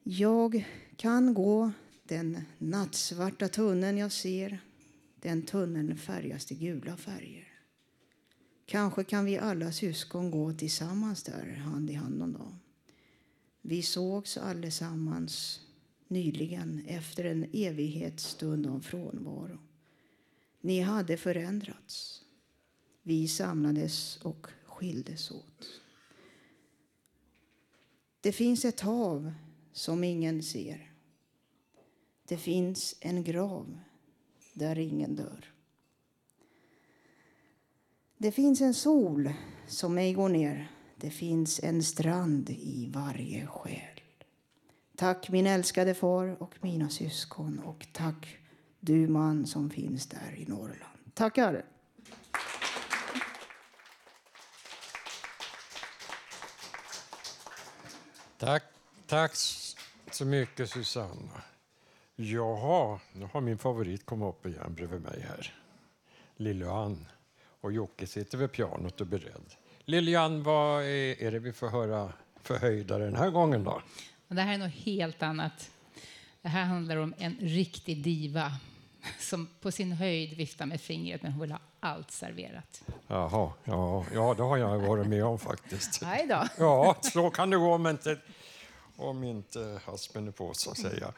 [0.04, 1.72] Jag kan gå
[2.08, 4.60] den nattsvarta tunneln jag ser.
[5.22, 7.48] Den tunneln färgas till gula färger.
[8.66, 12.56] Kanske kan vi alla syskon gå tillsammans där, hand i hand någon dag.
[13.62, 15.62] Vi sågs allesammans
[16.08, 19.58] nyligen efter en evighetsstund av frånvaro.
[20.62, 22.22] Ni hade förändrats.
[23.04, 25.82] Vi samlades och skildes åt.
[28.22, 29.34] Det finns ett hav
[29.72, 30.92] som ingen ser.
[32.28, 33.80] Det finns en grav
[34.54, 35.54] där ingen dör.
[38.18, 39.34] Det finns en sol
[39.68, 40.72] som ej går ner.
[40.96, 44.02] Det finns en strand i varje själ.
[44.96, 48.38] Tack min älskade far och mina syskon och tack
[48.80, 51.14] du man som finns där i Norrland.
[51.14, 51.66] Tackar!
[58.38, 58.64] Tack,
[59.08, 59.32] tack
[60.12, 61.44] så mycket Susanna.
[62.20, 65.54] Jaha, nu har min favorit kommit upp igen bredvid mig här.
[66.38, 67.06] Lilian.
[67.62, 69.54] Och Jocke sitter vid pianot och är beredd.
[69.86, 73.82] Lilian, vad är, är det vi får höra för höjdare den här gången då?
[74.28, 75.72] Och det här är något helt annat.
[76.42, 78.52] Det här handlar om en riktig diva
[79.20, 82.84] som på sin höjd viftar med fingret men hon vill ha allt serverat.
[83.08, 86.02] Jaha, ja, ja det har jag varit med om faktiskt.
[86.02, 86.48] Nej då.
[86.58, 88.20] Ja, så kan det gå om inte,
[88.96, 91.14] om inte haspen är på så att säga.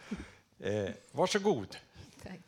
[0.61, 1.77] Eh, varsågod.
[2.23, 2.39] Tack.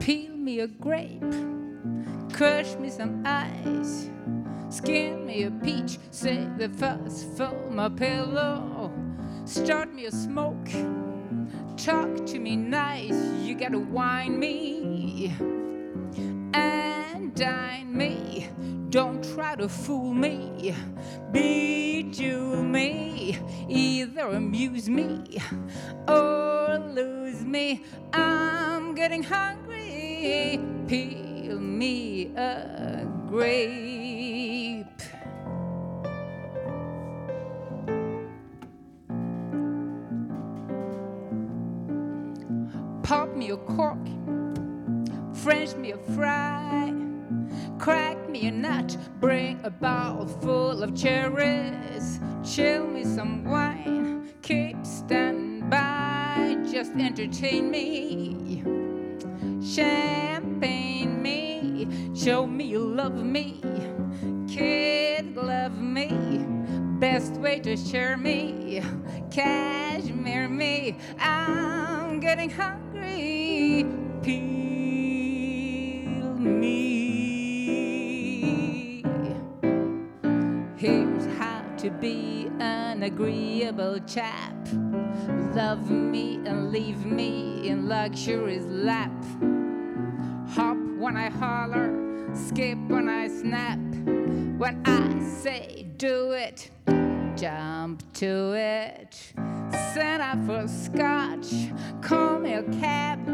[0.00, 1.22] Peel me a grape,
[2.32, 4.10] crush me some ice,
[4.68, 8.90] skin me a peach, save the fuss for my pillow,
[9.44, 10.70] start me a smoke,
[11.76, 13.14] talk to me nice,
[13.44, 15.32] you gotta wine me
[17.16, 18.48] and dine me.
[18.90, 20.74] Don't try to fool me,
[21.32, 23.38] bejewel me,
[23.68, 25.38] either amuse me
[26.06, 27.82] or lose me.
[28.12, 30.60] I'm getting hungry.
[30.86, 34.86] Peel me a grape.
[43.02, 44.04] Pop me a cork,
[45.32, 46.55] French me a fry,
[48.36, 55.68] me a nut, bring a bowl full of cherries, chill me some wine, keep standing
[55.70, 58.62] by, just entertain me,
[59.64, 63.62] champagne me, show me you love me,
[64.46, 66.10] kid love me,
[66.98, 68.82] best way to share me,
[69.30, 72.86] cashmere me, I'm getting hungry.
[72.96, 73.86] hungry.
[74.22, 74.38] Peel
[76.38, 77.05] me.
[81.86, 84.56] To be an agreeable chap.
[85.54, 89.12] Love me and leave me in luxury's lap.
[90.48, 91.94] Hop when I holler,
[92.34, 93.78] skip when I snap.
[94.58, 96.70] When I say do it,
[97.36, 99.32] jump to it.
[99.94, 101.70] Send out for scotch,
[102.02, 103.24] call me a cab.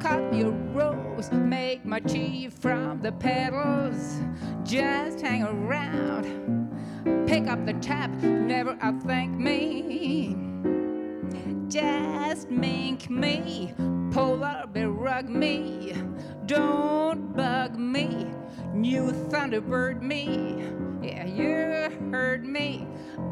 [0.00, 4.20] Cut me a rose, make my tea from the petals.
[4.64, 6.63] Just hang around,
[7.26, 10.36] pick up the tab, never outthink me.
[11.68, 13.74] Just mink me,
[14.12, 15.94] polar bear rug me,
[16.46, 18.26] don't bug me.
[18.72, 20.64] New Thunderbird me,
[21.02, 22.86] yeah, you heard me.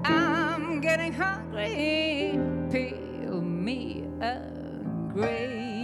[0.05, 2.39] I'm getting hungry,
[2.70, 4.41] peel me a
[5.12, 5.82] grape.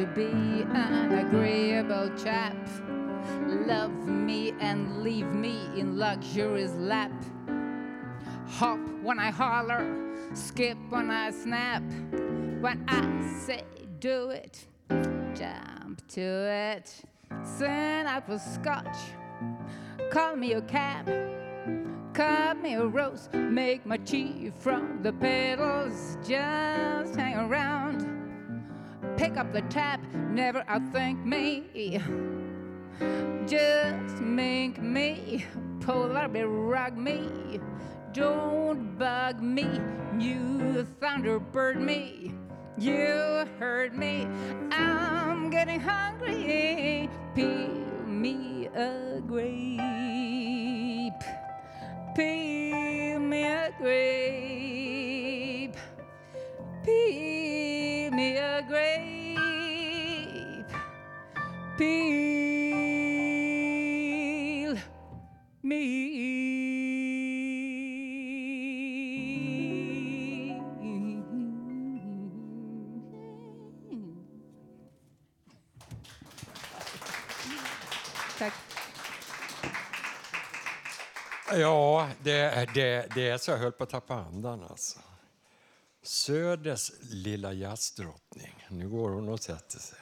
[0.00, 2.56] To be an agreeable chap.
[3.66, 7.12] Love me and leave me in luxury's lap.
[8.46, 9.84] Hop when I holler,
[10.32, 11.82] skip when I snap.
[12.60, 13.02] When I
[13.44, 13.64] say
[13.98, 14.66] do it,
[15.34, 17.02] jump to it.
[17.44, 18.96] Send out for scotch,
[20.10, 21.10] call me a cab.
[22.14, 26.16] Cut me a rose, make my tea from the petals.
[26.26, 27.89] Just hang around,
[29.20, 30.00] pick up the tab,
[30.30, 32.00] never outthink me.
[33.46, 35.44] Just make me,
[35.80, 37.60] polar bear rug me.
[38.14, 39.68] Don't bug me,
[40.18, 42.32] you thunderbird me.
[42.78, 44.26] You heard me,
[44.72, 47.10] I'm getting hungry.
[47.34, 51.12] Peel me a grape.
[52.16, 55.76] Peel me a grape.
[56.84, 57.79] Peel
[58.20, 59.38] me a grape.
[61.78, 62.30] Peel
[65.62, 65.84] me.
[78.38, 78.52] Tack.
[81.52, 85.09] Ja, det, det, det är så jag höll på att tappa andan alltså.
[86.10, 88.66] Söders lilla jazzdrottning.
[88.68, 89.98] Nu går hon och sätter sig.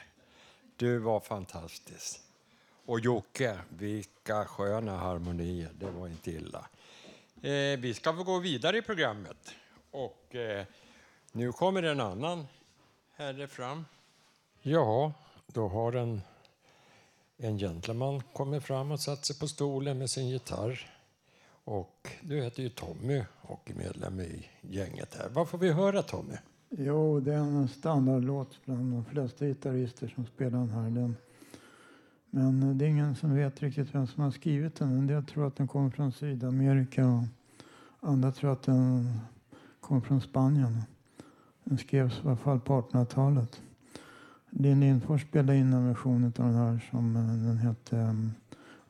[0.76, 2.20] Du var fantastisk.
[2.86, 5.70] Och Jocke, vilka sköna harmonier.
[5.78, 6.68] Det var inte illa.
[7.42, 9.54] Eh, vi ska få gå vidare i programmet.
[9.90, 10.66] Och eh,
[11.32, 12.46] nu kommer en annan
[13.16, 13.84] herre fram.
[14.62, 15.12] Ja,
[15.46, 16.22] då har en,
[17.36, 20.97] en gentleman kommit fram och satt sig på stolen med sin gitarr.
[21.70, 25.28] Och du heter ju Tommy och är medlem i gänget här.
[25.28, 26.34] Vad får vi höra Tommy?
[26.70, 30.90] Jo, det är en standardlåt bland de flesta gitarrister som spelar den här.
[30.90, 31.16] Den.
[32.30, 34.88] Men det är ingen som vet riktigt vem som har skrivit den.
[34.88, 37.22] En del tror att den kommer från Sydamerika och
[38.00, 39.10] andra tror att den
[39.80, 40.82] kommer från Spanien.
[41.64, 43.62] Den skrevs i alla fall på 1800-talet.
[44.50, 48.32] Linn Lindfors spelade in en version av den här som eh, den hette ehm,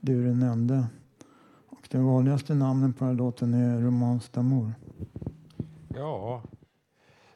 [0.00, 0.86] Du du nämnde.
[1.78, 4.72] Och det vanligaste namnen på den här låten är Romance d'amour.
[5.94, 6.42] Ja,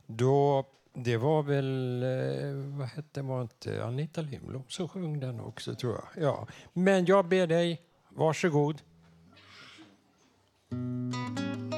[0.07, 0.65] då,
[0.95, 5.93] det var väl, eh, vad hette var inte Anita Lindblom som sjöng den också tror
[5.93, 6.25] jag.
[6.25, 6.47] Ja.
[6.73, 8.83] Men jag ber dig, varsågod.
[10.73, 11.72] Mm.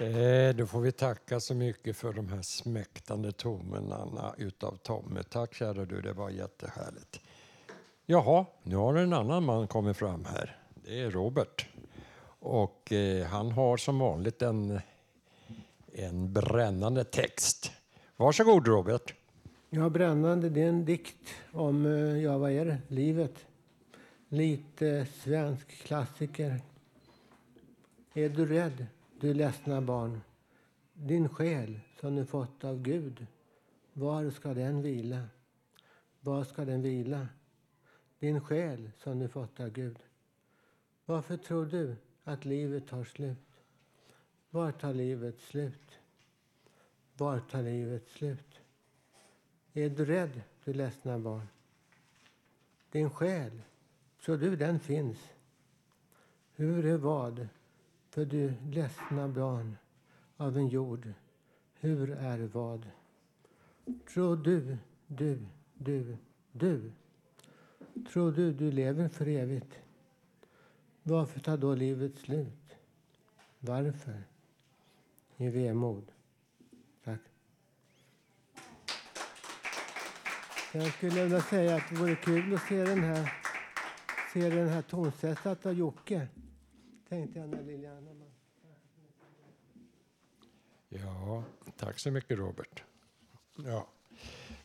[0.00, 5.22] Eh, då får vi tacka så mycket för de här smäktande tonerna utav Tommy.
[5.22, 7.20] Tack kära du, det var jättehärligt.
[8.06, 10.58] Jaha, nu har en annan man kommit fram här.
[10.74, 11.66] Det är Robert.
[12.38, 14.80] Och eh, han har som vanligt en,
[15.92, 17.72] en brännande text.
[18.16, 19.14] Varsågod Robert.
[19.70, 23.46] Ja, Brännande, det är en dikt om, eh, ja vad är det, livet.
[24.28, 26.60] Lite svensk klassiker.
[28.14, 28.86] Är du rädd,
[29.24, 30.20] du ledsna barn?
[30.92, 33.26] Din själ som du fått av Gud,
[33.92, 35.28] var ska den vila?
[36.20, 37.28] Var ska den vila?
[38.18, 39.98] Din själ som du fått av Gud.
[41.04, 43.62] Varför tror du att livet tar slut?
[44.50, 45.98] Var tar livet slut?
[47.16, 48.60] Var tar livet slut?
[49.72, 51.48] Är du rädd, du ledsna barn?
[52.90, 53.62] Din själ,
[54.24, 55.18] tror du den finns?
[56.54, 57.48] Hur är vad
[58.14, 59.76] för du ledsna barn
[60.36, 61.12] av en jord?
[61.80, 62.86] Hur är vad?
[64.12, 65.38] Tror du, du,
[65.74, 66.16] du,
[66.52, 66.92] du?
[68.12, 69.78] Tror du du lever för evigt?
[71.02, 72.76] Varför tar då livet slut?
[73.60, 74.22] Varför?
[75.36, 76.12] I vemod.
[77.04, 77.20] Tack.
[80.72, 83.32] Jag skulle vilja säga att det vore kul att se den här,
[84.32, 86.28] se den här tonsättet av Jocke.
[87.14, 88.10] Tänkte jag när Liliana...
[90.88, 91.44] Ja,
[91.76, 92.82] tack så mycket Robert.
[93.56, 93.88] Ja.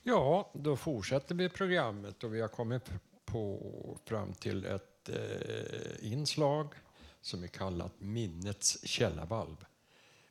[0.04, 2.90] ja, då fortsätter vi programmet och vi har kommit
[3.26, 6.74] på, fram till ett eh, inslag
[7.22, 9.66] som är kallat Minnets källarvalv.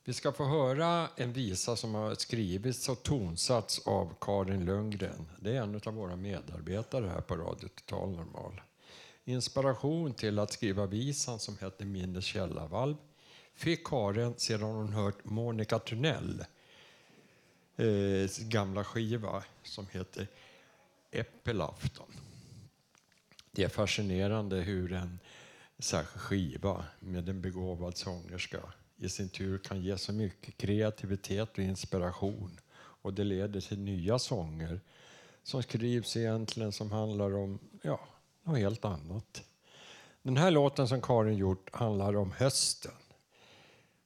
[0.04, 5.28] Vi ska få höra en visa som har skrivits och tonsatts av Karin Lundgren.
[5.40, 8.60] Det är en av våra medarbetare här på Radio Total Normal.
[9.28, 12.96] Inspiration till att skriva visan som heter Minnes källarvalv
[13.54, 16.44] fick Karin sedan hon hört Monica Tunnell
[17.76, 20.26] eh, gamla skiva som heter
[21.10, 22.12] Äppelafton.
[23.50, 25.18] Det är fascinerande hur en
[25.78, 28.60] särskild skiva med en begåvad sångerska
[28.96, 34.18] i sin tur kan ge så mycket kreativitet och inspiration och det leder till nya
[34.18, 34.80] sånger
[35.42, 38.00] som skrivs egentligen som handlar om ja,
[38.49, 39.42] något helt annat.
[40.22, 42.92] Den här låten som Karin gjort handlar om hösten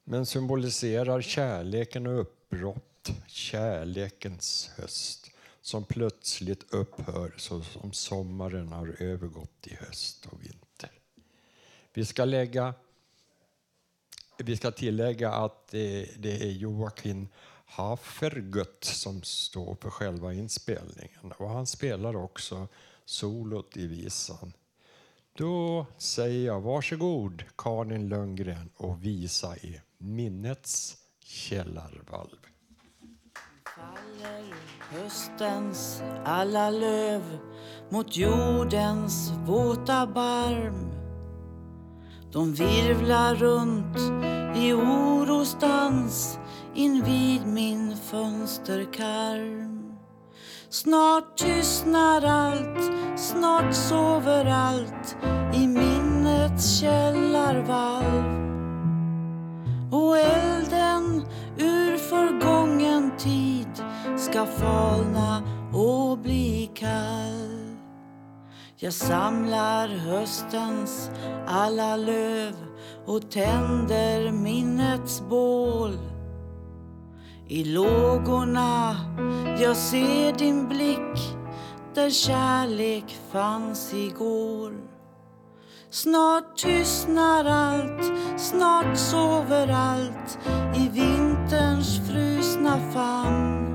[0.05, 5.31] men symboliserar kärleken och uppbrott, kärlekens höst
[5.61, 10.91] som plötsligt upphör så som sommaren har övergått i höst och vinter.
[11.93, 12.75] Vi ska, lägga,
[14.39, 17.29] vi ska tillägga att det, är Joakim
[17.67, 22.69] Hafergött som står för själva inspelningen och han spelar också
[23.05, 24.53] solot i visan.
[25.37, 32.39] Då säger jag varsågod Karin Lundgren och visa i Minnets källarvalv.
[33.65, 34.55] faller
[34.91, 37.39] höstens alla löv
[37.91, 40.93] mot jordens våta barm.
[42.33, 43.99] De virvlar runt
[44.57, 46.39] i orostans
[46.75, 49.72] invid min fönsterkarm.
[50.73, 55.17] Snart tystnar allt, snart sover allt
[55.55, 58.25] i minnets källarvalv.
[59.91, 61.27] Och elden
[61.59, 63.85] ur förgången tid
[64.17, 65.43] ska falna
[65.73, 67.77] och bli kall.
[68.77, 71.11] Jag samlar höstens
[71.47, 72.55] alla löv
[73.07, 76.12] och tänder minnets bål.
[77.53, 78.97] I lågorna
[79.61, 81.37] jag ser din blick
[81.95, 84.73] där kärlek fanns igår.
[85.91, 90.39] Snart tystnar allt, snart sover allt
[90.77, 93.69] i vinterns frusna famn.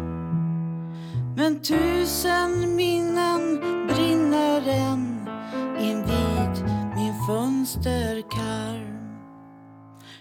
[1.36, 5.30] Men tusen minnen brinner än
[5.80, 6.66] invid
[6.96, 8.87] min fönsterkarm.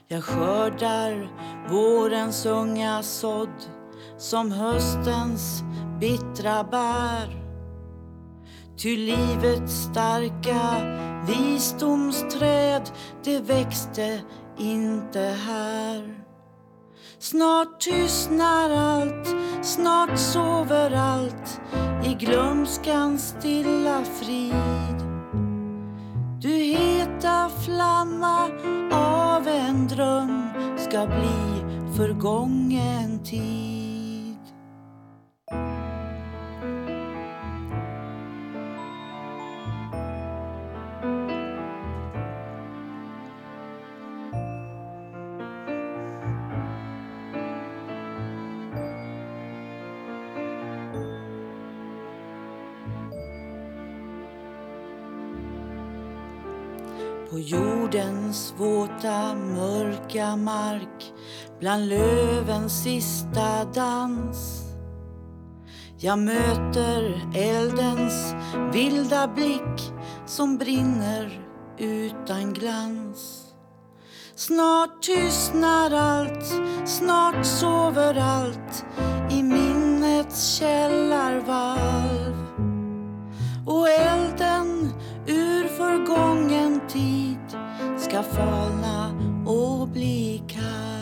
[0.09, 1.29] Jag skördar
[1.71, 3.65] vårens unga sådd
[4.19, 5.63] som höstens
[6.01, 7.43] bittra bär.
[8.77, 10.61] Ty livets starka
[11.27, 12.83] visdomsträd,
[13.25, 14.21] det växte
[14.59, 16.25] inte här.
[17.19, 19.29] Snart tystnar allt,
[19.63, 21.61] snart sover allt
[22.05, 24.96] i glömskans stilla frid.
[26.47, 28.51] Du heta flamma
[28.93, 31.65] av en dröm ska bli
[31.97, 33.76] förgången tid.
[57.47, 61.13] Jordens våta mörka mark
[61.61, 64.63] bland lövens sista dans.
[65.99, 68.35] Jag möter eldens
[68.73, 69.93] vilda blick
[70.27, 71.41] som brinner
[71.79, 73.43] utan glans.
[74.35, 76.45] Snart tystnar allt,
[76.85, 78.85] snart sover allt
[79.31, 82.37] i minnets källarvalv.
[83.67, 84.76] Och elden
[85.27, 87.59] ur förgången tid
[87.99, 89.11] ska falna
[89.47, 90.96] och bli kall.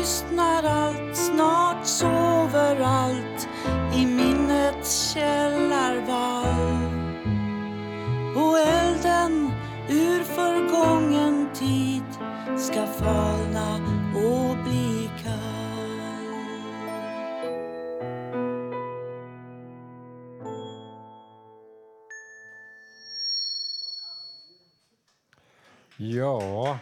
[0.00, 3.48] Tystnar allt, snart sover allt
[3.94, 6.90] i minnets källarvalv.
[8.36, 9.52] Och elden
[9.88, 12.04] ur förgången tid
[12.58, 13.74] ska falna
[14.14, 15.40] och bli kall.
[25.96, 26.78] Ja,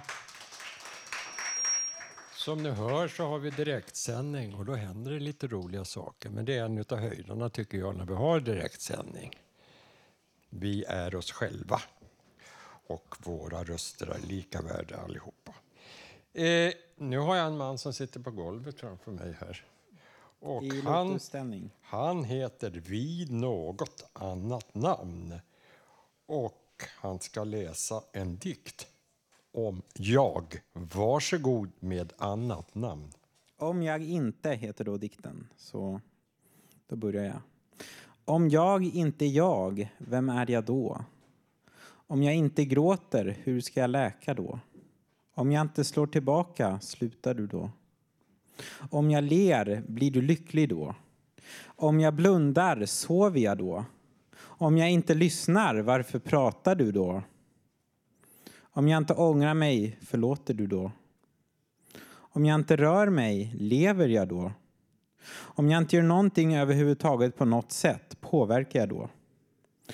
[2.49, 6.30] som ni hör så har vi direktsändning och då händer det lite roliga saker.
[6.30, 9.36] Men det är en av höjderna tycker jag när vi har direktsändning.
[10.49, 11.80] Vi är oss själva
[12.86, 15.55] och våra röster är lika värda allihopa.
[16.32, 19.64] Eh, nu har jag en man som sitter på golvet framför mig här.
[20.40, 21.20] Och han,
[21.82, 25.40] han heter vid något annat namn.
[26.26, 28.86] Och han ska läsa en dikt
[29.53, 30.44] om jag.
[30.72, 33.11] Varsågod med annat namn.
[33.59, 36.01] Om jag inte heter då dikten, så
[36.86, 37.40] då börjar jag.
[38.24, 41.05] Om jag inte är jag, vem är jag då?
[41.86, 44.61] Om jag inte gråter, hur ska jag läka då?
[45.34, 47.70] Om jag inte slår tillbaka, slutar du då?
[48.90, 50.94] Om jag ler, blir du lycklig då?
[51.64, 53.84] Om jag blundar, sover jag då?
[54.40, 57.22] Om jag inte lyssnar, varför pratar du då?
[58.79, 60.93] Om jag inte ångrar mig, förlåter du då?
[62.14, 64.53] Om jag inte rör mig, lever jag då?
[65.31, 69.09] Om jag inte gör någonting överhuvudtaget på något sätt, påverkar jag då?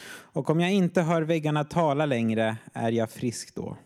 [0.06, 3.76] Och om jag inte hör väggarna tala längre, är jag frisk då?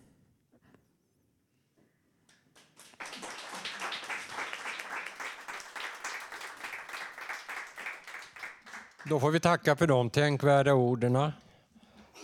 [9.08, 11.32] Då får vi tacka för de tänkvärda orden.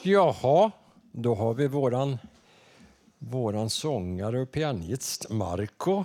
[0.02, 0.70] Jaha,
[1.12, 2.18] då har vi våran,
[3.18, 6.04] våran sångare och pianist Marco.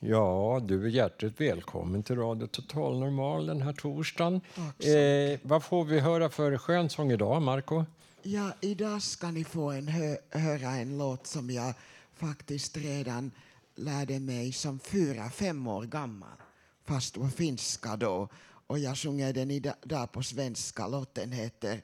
[0.00, 4.40] Ja, du är hjärtligt välkommen till Radio Total Normal den här torsdagen.
[4.78, 7.84] Eh, vad får vi höra för skön sång idag, Marco?
[8.22, 11.74] Ja, idag ska ni få en hö höra en låt som jag
[12.14, 13.30] faktiskt redan
[13.74, 16.36] lärde mig som fyra, fem år gammal,
[16.84, 18.28] fast på finska då.
[18.66, 20.88] Och jag sjunger den idag på svenska.
[20.88, 21.82] Låten heter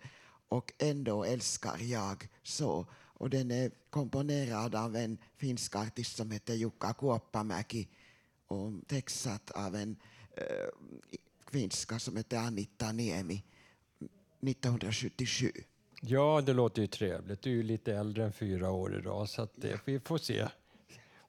[0.48, 2.86] Och ändå älskar jag så.
[3.14, 7.88] Och den är komponerad av en finsk artist som heter Jukka Kuoppamäki
[8.46, 9.96] och textsatt av en
[10.36, 10.44] eh,
[11.44, 13.42] kvinnska som heter Anita Niemi
[14.40, 15.52] 1977.
[16.00, 17.42] Ja, det låter ju trevligt.
[17.42, 20.48] Du är ju lite äldre än fyra år idag, så att det, vi får se.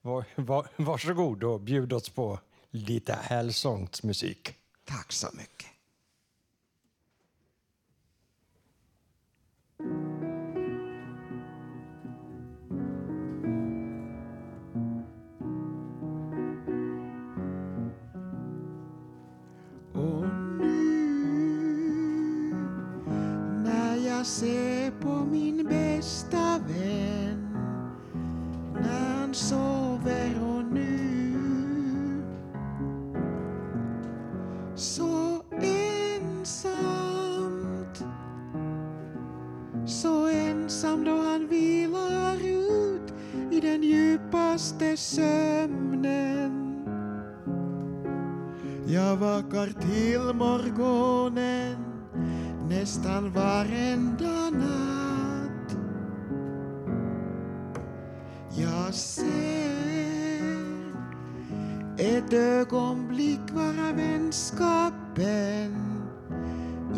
[0.02, 2.40] Var, var, varsågod och bjud oss på
[2.72, 4.56] lite allsångsmusik.
[4.86, 5.75] Tack så mycket.
[24.40, 27.58] Se på min bästa vän
[28.74, 32.24] när han sover och nu.
[34.76, 36.76] Så ensamt
[39.86, 43.14] så ensam då han vilar ut
[43.52, 46.52] i den djupaste sömnen.
[48.88, 51.95] Jag vakar till morgonen
[52.70, 55.78] nästan varenda natt.
[58.50, 59.36] Jag ser
[61.98, 65.76] ett ögonblick vara vänskapen,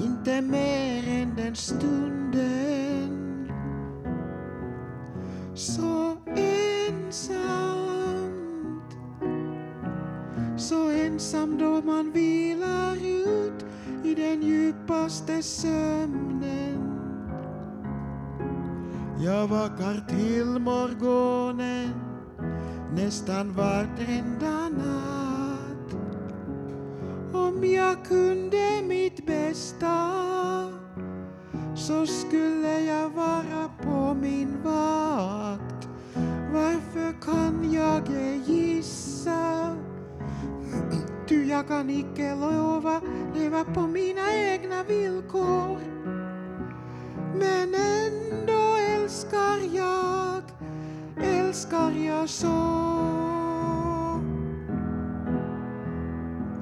[0.04, 3.18] inte mer än den stunden.
[5.56, 7.38] Så ensamt,
[10.58, 12.07] så ensam då man
[14.08, 16.98] i den djupaste sömnen.
[19.20, 21.94] Jag vakar till morgonen
[22.96, 25.96] nästan vartenda natt.
[27.34, 30.12] Om jag kunde mitt bästa
[31.76, 35.88] så skulle jag vara på min vakt.
[36.54, 39.87] Varför kan jag ej gissa?
[41.28, 43.02] Ty jag kan icke lova
[43.36, 45.80] leva på mina egna villkor.
[47.36, 50.42] Men ändå älskar jag,
[51.24, 52.58] älskar jag så.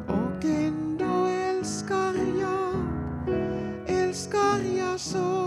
[0.07, 2.75] Och ändå älskar jag,
[3.87, 5.44] älskar jag så.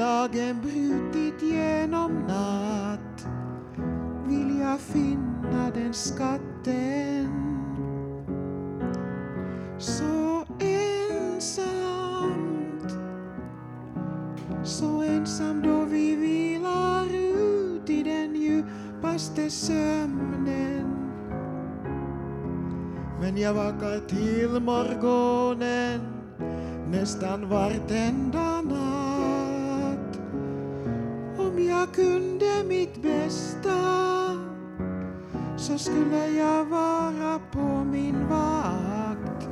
[0.00, 3.26] Dagen brutit genom natt
[4.26, 7.28] vill jag finna den skatten.
[9.78, 11.80] Så ensamt
[14.64, 20.96] så ensam då vi vilar ut i den djupaste sömnen.
[23.20, 26.00] Men jag vakar till morgonen
[26.90, 28.49] nästan vartenda
[31.90, 33.70] jag kunde mitt bästa
[35.56, 39.48] så skulle jag vara på min vakt.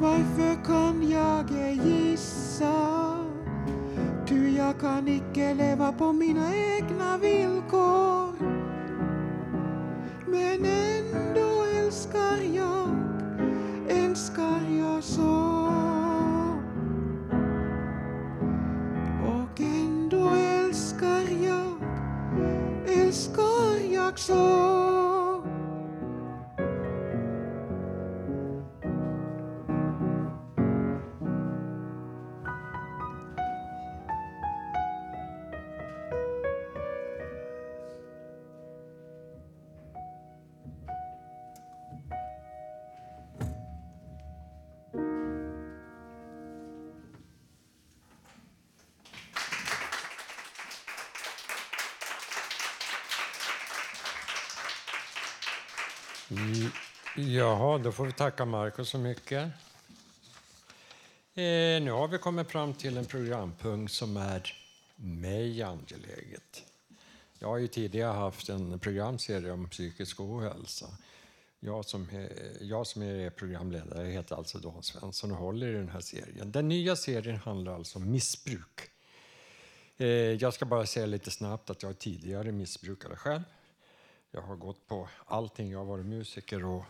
[0.00, 3.16] Varför kan jag ej gissa?
[4.28, 8.32] Ty jag kan icke leva på mina egna villkor.
[10.26, 12.88] Men ändå älskar jag,
[13.88, 15.49] älskar jag så.
[24.10, 24.89] Älskar
[57.82, 59.42] då får vi tacka Marco så mycket.
[61.34, 64.54] Eh, nu har vi kommit fram till en programpunkt som är
[64.96, 66.64] mig angeläget.
[67.38, 70.86] Jag har ju tidigare haft en programserie om psykisk ohälsa.
[71.60, 75.88] Jag som, är, jag som är programledare heter alltså Dan Svensson och håller i den
[75.88, 76.52] här serien.
[76.52, 78.80] Den nya serien handlar alltså om missbruk.
[79.96, 83.42] Eh, jag ska bara säga lite snabbt att jag är tidigare missbrukare själv.
[84.30, 85.70] Jag har gått på allting.
[85.70, 86.84] Jag har varit musiker och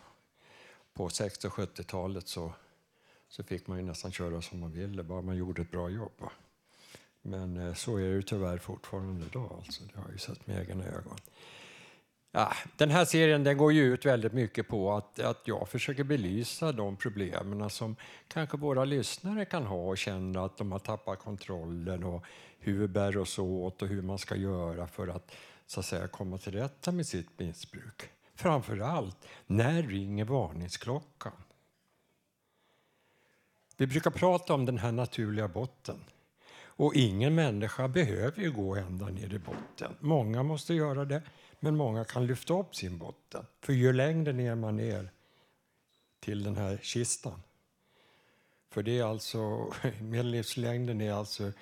[0.95, 2.53] på 60 och 70-talet så,
[3.29, 6.13] så fick man ju nästan köra som man ville, bara man gjorde ett bra jobb.
[6.19, 6.33] va.
[7.23, 9.53] Men eh, så är det ju tyvärr fortfarande idag.
[9.57, 9.85] Alltså.
[9.85, 11.17] Det har jag ju sett med egna ögon.
[12.33, 16.05] Ja, den här serien den går ju ut väldigt mycket på att, att jag försöker
[16.05, 17.97] belysa de problemen som
[18.29, 22.25] kanske våra lyssnare kan ha och känna att de har tappat kontrollen och
[22.59, 25.33] hur vi bär oss åt och hur man ska göra för att
[25.67, 28.03] så att säga komma till rätta med sitt missbruk.
[28.41, 31.33] Framför allt, när ringer varningsklockan?
[33.77, 36.05] Vi brukar prata om den här naturliga botten.
[36.53, 39.97] Och ingen människa behöver ju gå ända ner i botten.
[40.01, 41.23] Många måste göra det,
[41.61, 43.47] men många kan lyfta upp sin botten.
[43.61, 45.11] För ju längre ner man är
[46.21, 47.43] till den här kistan.
[48.71, 51.53] För det är alltså, medellivslängden är alltså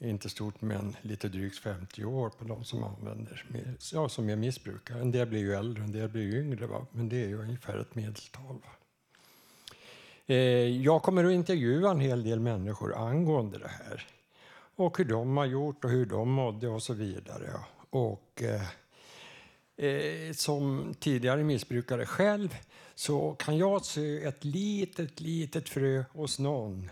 [0.00, 3.44] inte stort men lite drygt 50 år på de som använder,
[3.92, 5.00] ja, som är missbrukare.
[5.00, 6.86] En del blir ju äldre, en del blir ju yngre, va?
[6.92, 8.54] men det är ju ungefär ett medeltal.
[8.54, 8.70] Va?
[10.26, 10.36] Eh,
[10.82, 14.06] jag kommer att intervjua en hel del människor angående det här
[14.76, 17.50] och hur de har gjort och hur de mådde och så vidare.
[17.90, 22.56] Och eh, eh, som tidigare missbrukare själv
[22.94, 26.90] så kan jag se ett litet, litet frö hos någon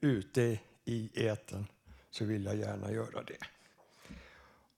[0.00, 1.66] ute i eten
[2.12, 3.38] så vill jag gärna göra det.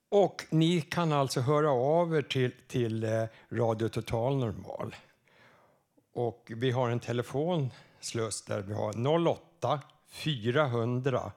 [0.09, 4.97] Och ni kan alltså höra av er till, till eh, Radio Total Normal.
[6.13, 11.33] Och vi har en telefonsluss där vi har 08 400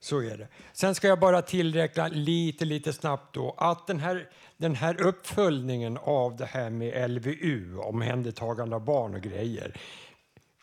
[0.00, 0.48] Så är det.
[0.72, 5.98] Sen ska jag bara tillräkna lite, lite snabbt då att den här, den här uppföljningen
[6.02, 9.76] av det här med LVU, omhändertagande av barn och grejer,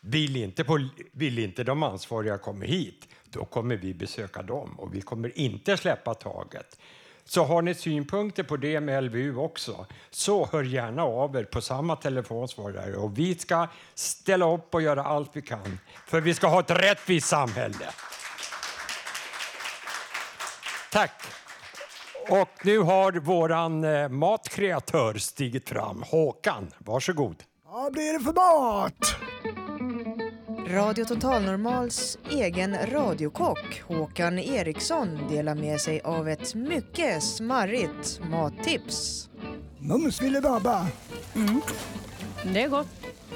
[0.00, 4.94] vill inte, på, vill inte de ansvariga komma hit, då kommer vi besöka dem och
[4.94, 6.78] vi kommer inte släppa taget.
[7.24, 11.60] Så har ni synpunkter på det med LVU också, så hör gärna av er på
[11.60, 16.46] samma telefonsvarare och vi ska ställa upp och göra allt vi kan för vi ska
[16.46, 17.86] ha ett rättvist samhälle.
[20.92, 21.22] Tack!
[22.28, 26.02] Och nu har våran eh, matkreatör stigit fram.
[26.10, 27.42] Håkan, varsågod.
[27.66, 29.16] Vad blir det för mat?
[30.68, 39.28] Radio Total Normals egen radiokock Håkan Eriksson delar med sig av ett mycket smarrigt mattips.
[39.78, 40.86] Mums filibabba.
[41.34, 41.60] Mm.
[42.54, 42.86] Det är gott.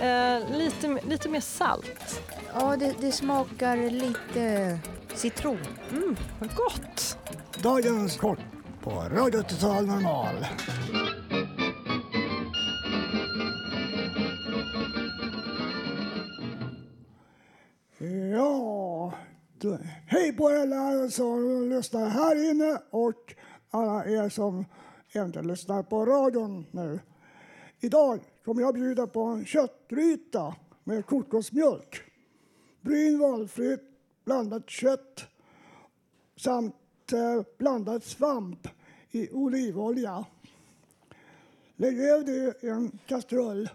[0.01, 2.23] Eh, lite, lite mer salt.
[2.55, 4.79] Ja, det, det smakar lite
[5.15, 5.59] citron.
[5.91, 7.19] Mm, vad gott!
[7.63, 8.39] Dagens kort
[8.81, 10.47] på Radio Total Normal.
[18.33, 19.13] Ja,
[20.07, 23.35] hej på er alla som lyssnar här inne och
[23.71, 24.65] alla er som
[25.15, 27.01] inte lyssnar på radion nu.
[27.81, 30.55] Idag kommer jag bjuda på en köttgryta
[30.85, 32.01] med kokosmjölk,
[32.81, 33.83] bryn valfritt
[34.25, 35.25] blandat kött
[36.37, 36.77] samt
[37.13, 38.69] Eh, blandad svamp
[39.11, 40.25] i olivolja.
[41.77, 43.69] Lägg över det i en kastrull.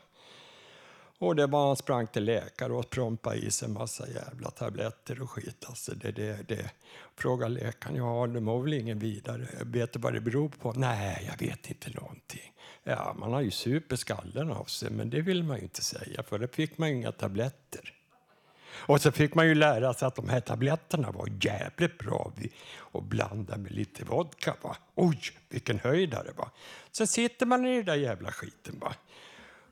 [1.21, 5.23] Och det var han sprang till läkare och prompade i sig en massa jävla tabletter
[5.23, 5.65] och skit.
[5.69, 6.71] Alltså det, det, det.
[7.17, 9.47] Frågade läkaren, ja det mår väl ingen vidare.
[9.61, 10.73] Vet du vad det beror på?
[10.73, 12.53] Nej, jag vet inte någonting.
[12.85, 16.39] Ja, man har ju superskallen av sig, men det vill man ju inte säga, för
[16.39, 17.95] då fick man ju inga tabletter.
[18.75, 22.33] Och så fick man ju lära sig att de här tabletterna var jävligt bra
[22.93, 24.57] att blanda med lite vodka.
[24.63, 24.77] Va?
[24.95, 26.33] Oj, vilken höjdare!
[26.37, 26.51] Va?
[26.91, 28.79] Sen sitter man i den där jävla skiten.
[28.79, 28.95] Va?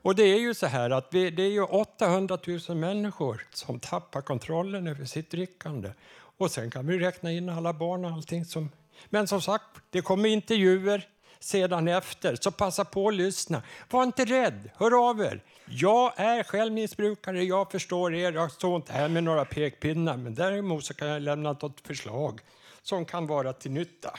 [0.03, 2.39] Och det är ju så här att vi, det är ju 800
[2.69, 5.91] 000 människor som tappar kontrollen över sitt drickande.
[6.39, 8.71] Och sen kan vi räkna in alla barn och allting som...
[9.07, 11.09] Men som sagt, det kommer intervjuer
[11.39, 13.63] sedan efter, så passa på att lyssna.
[13.91, 15.43] Var inte rädd, hör av er.
[15.65, 20.35] Jag är själv missbrukare, jag förstår er, jag står inte här med några pekpinnar, men
[20.35, 22.41] däremot så kan jag lämna något förslag
[22.83, 24.19] som kan vara till nytta.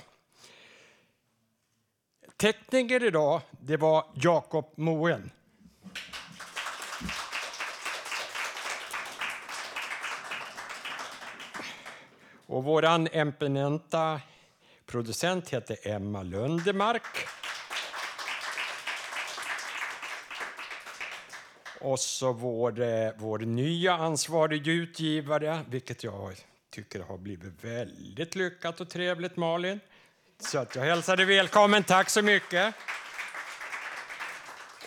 [2.37, 5.31] Tekniker idag, det var Jakob Moen.
[12.49, 14.21] Och våran eminenta
[14.85, 17.27] producent heter Emma Lundemark.
[21.79, 26.35] Och så vår, eh, vår nya ansvarige utgivare, vilket jag
[26.69, 29.79] tycker har blivit väldigt lyckat och trevligt, Malin.
[30.39, 31.83] Så att jag hälsar dig välkommen.
[31.83, 32.75] Tack så mycket.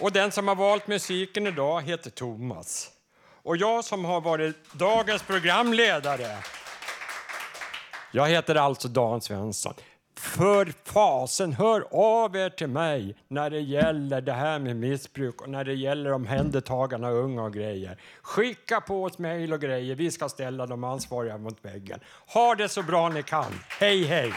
[0.01, 2.91] Och den som har valt musiken idag heter Thomas.
[3.43, 6.39] Och jag som har varit dagens programledare,
[8.13, 9.75] jag heter alltså Dan Svensson.
[10.19, 15.49] För fasen, hör av er till mig när det gäller det här med missbruk och
[15.49, 17.99] när det gäller omhändertagande av unga och grejer.
[18.23, 19.95] Skicka på oss mejl och grejer.
[19.95, 22.01] Vi ska ställa de ansvariga mot väggen.
[22.27, 23.53] Ha det så bra ni kan.
[23.69, 24.33] Hej, hej!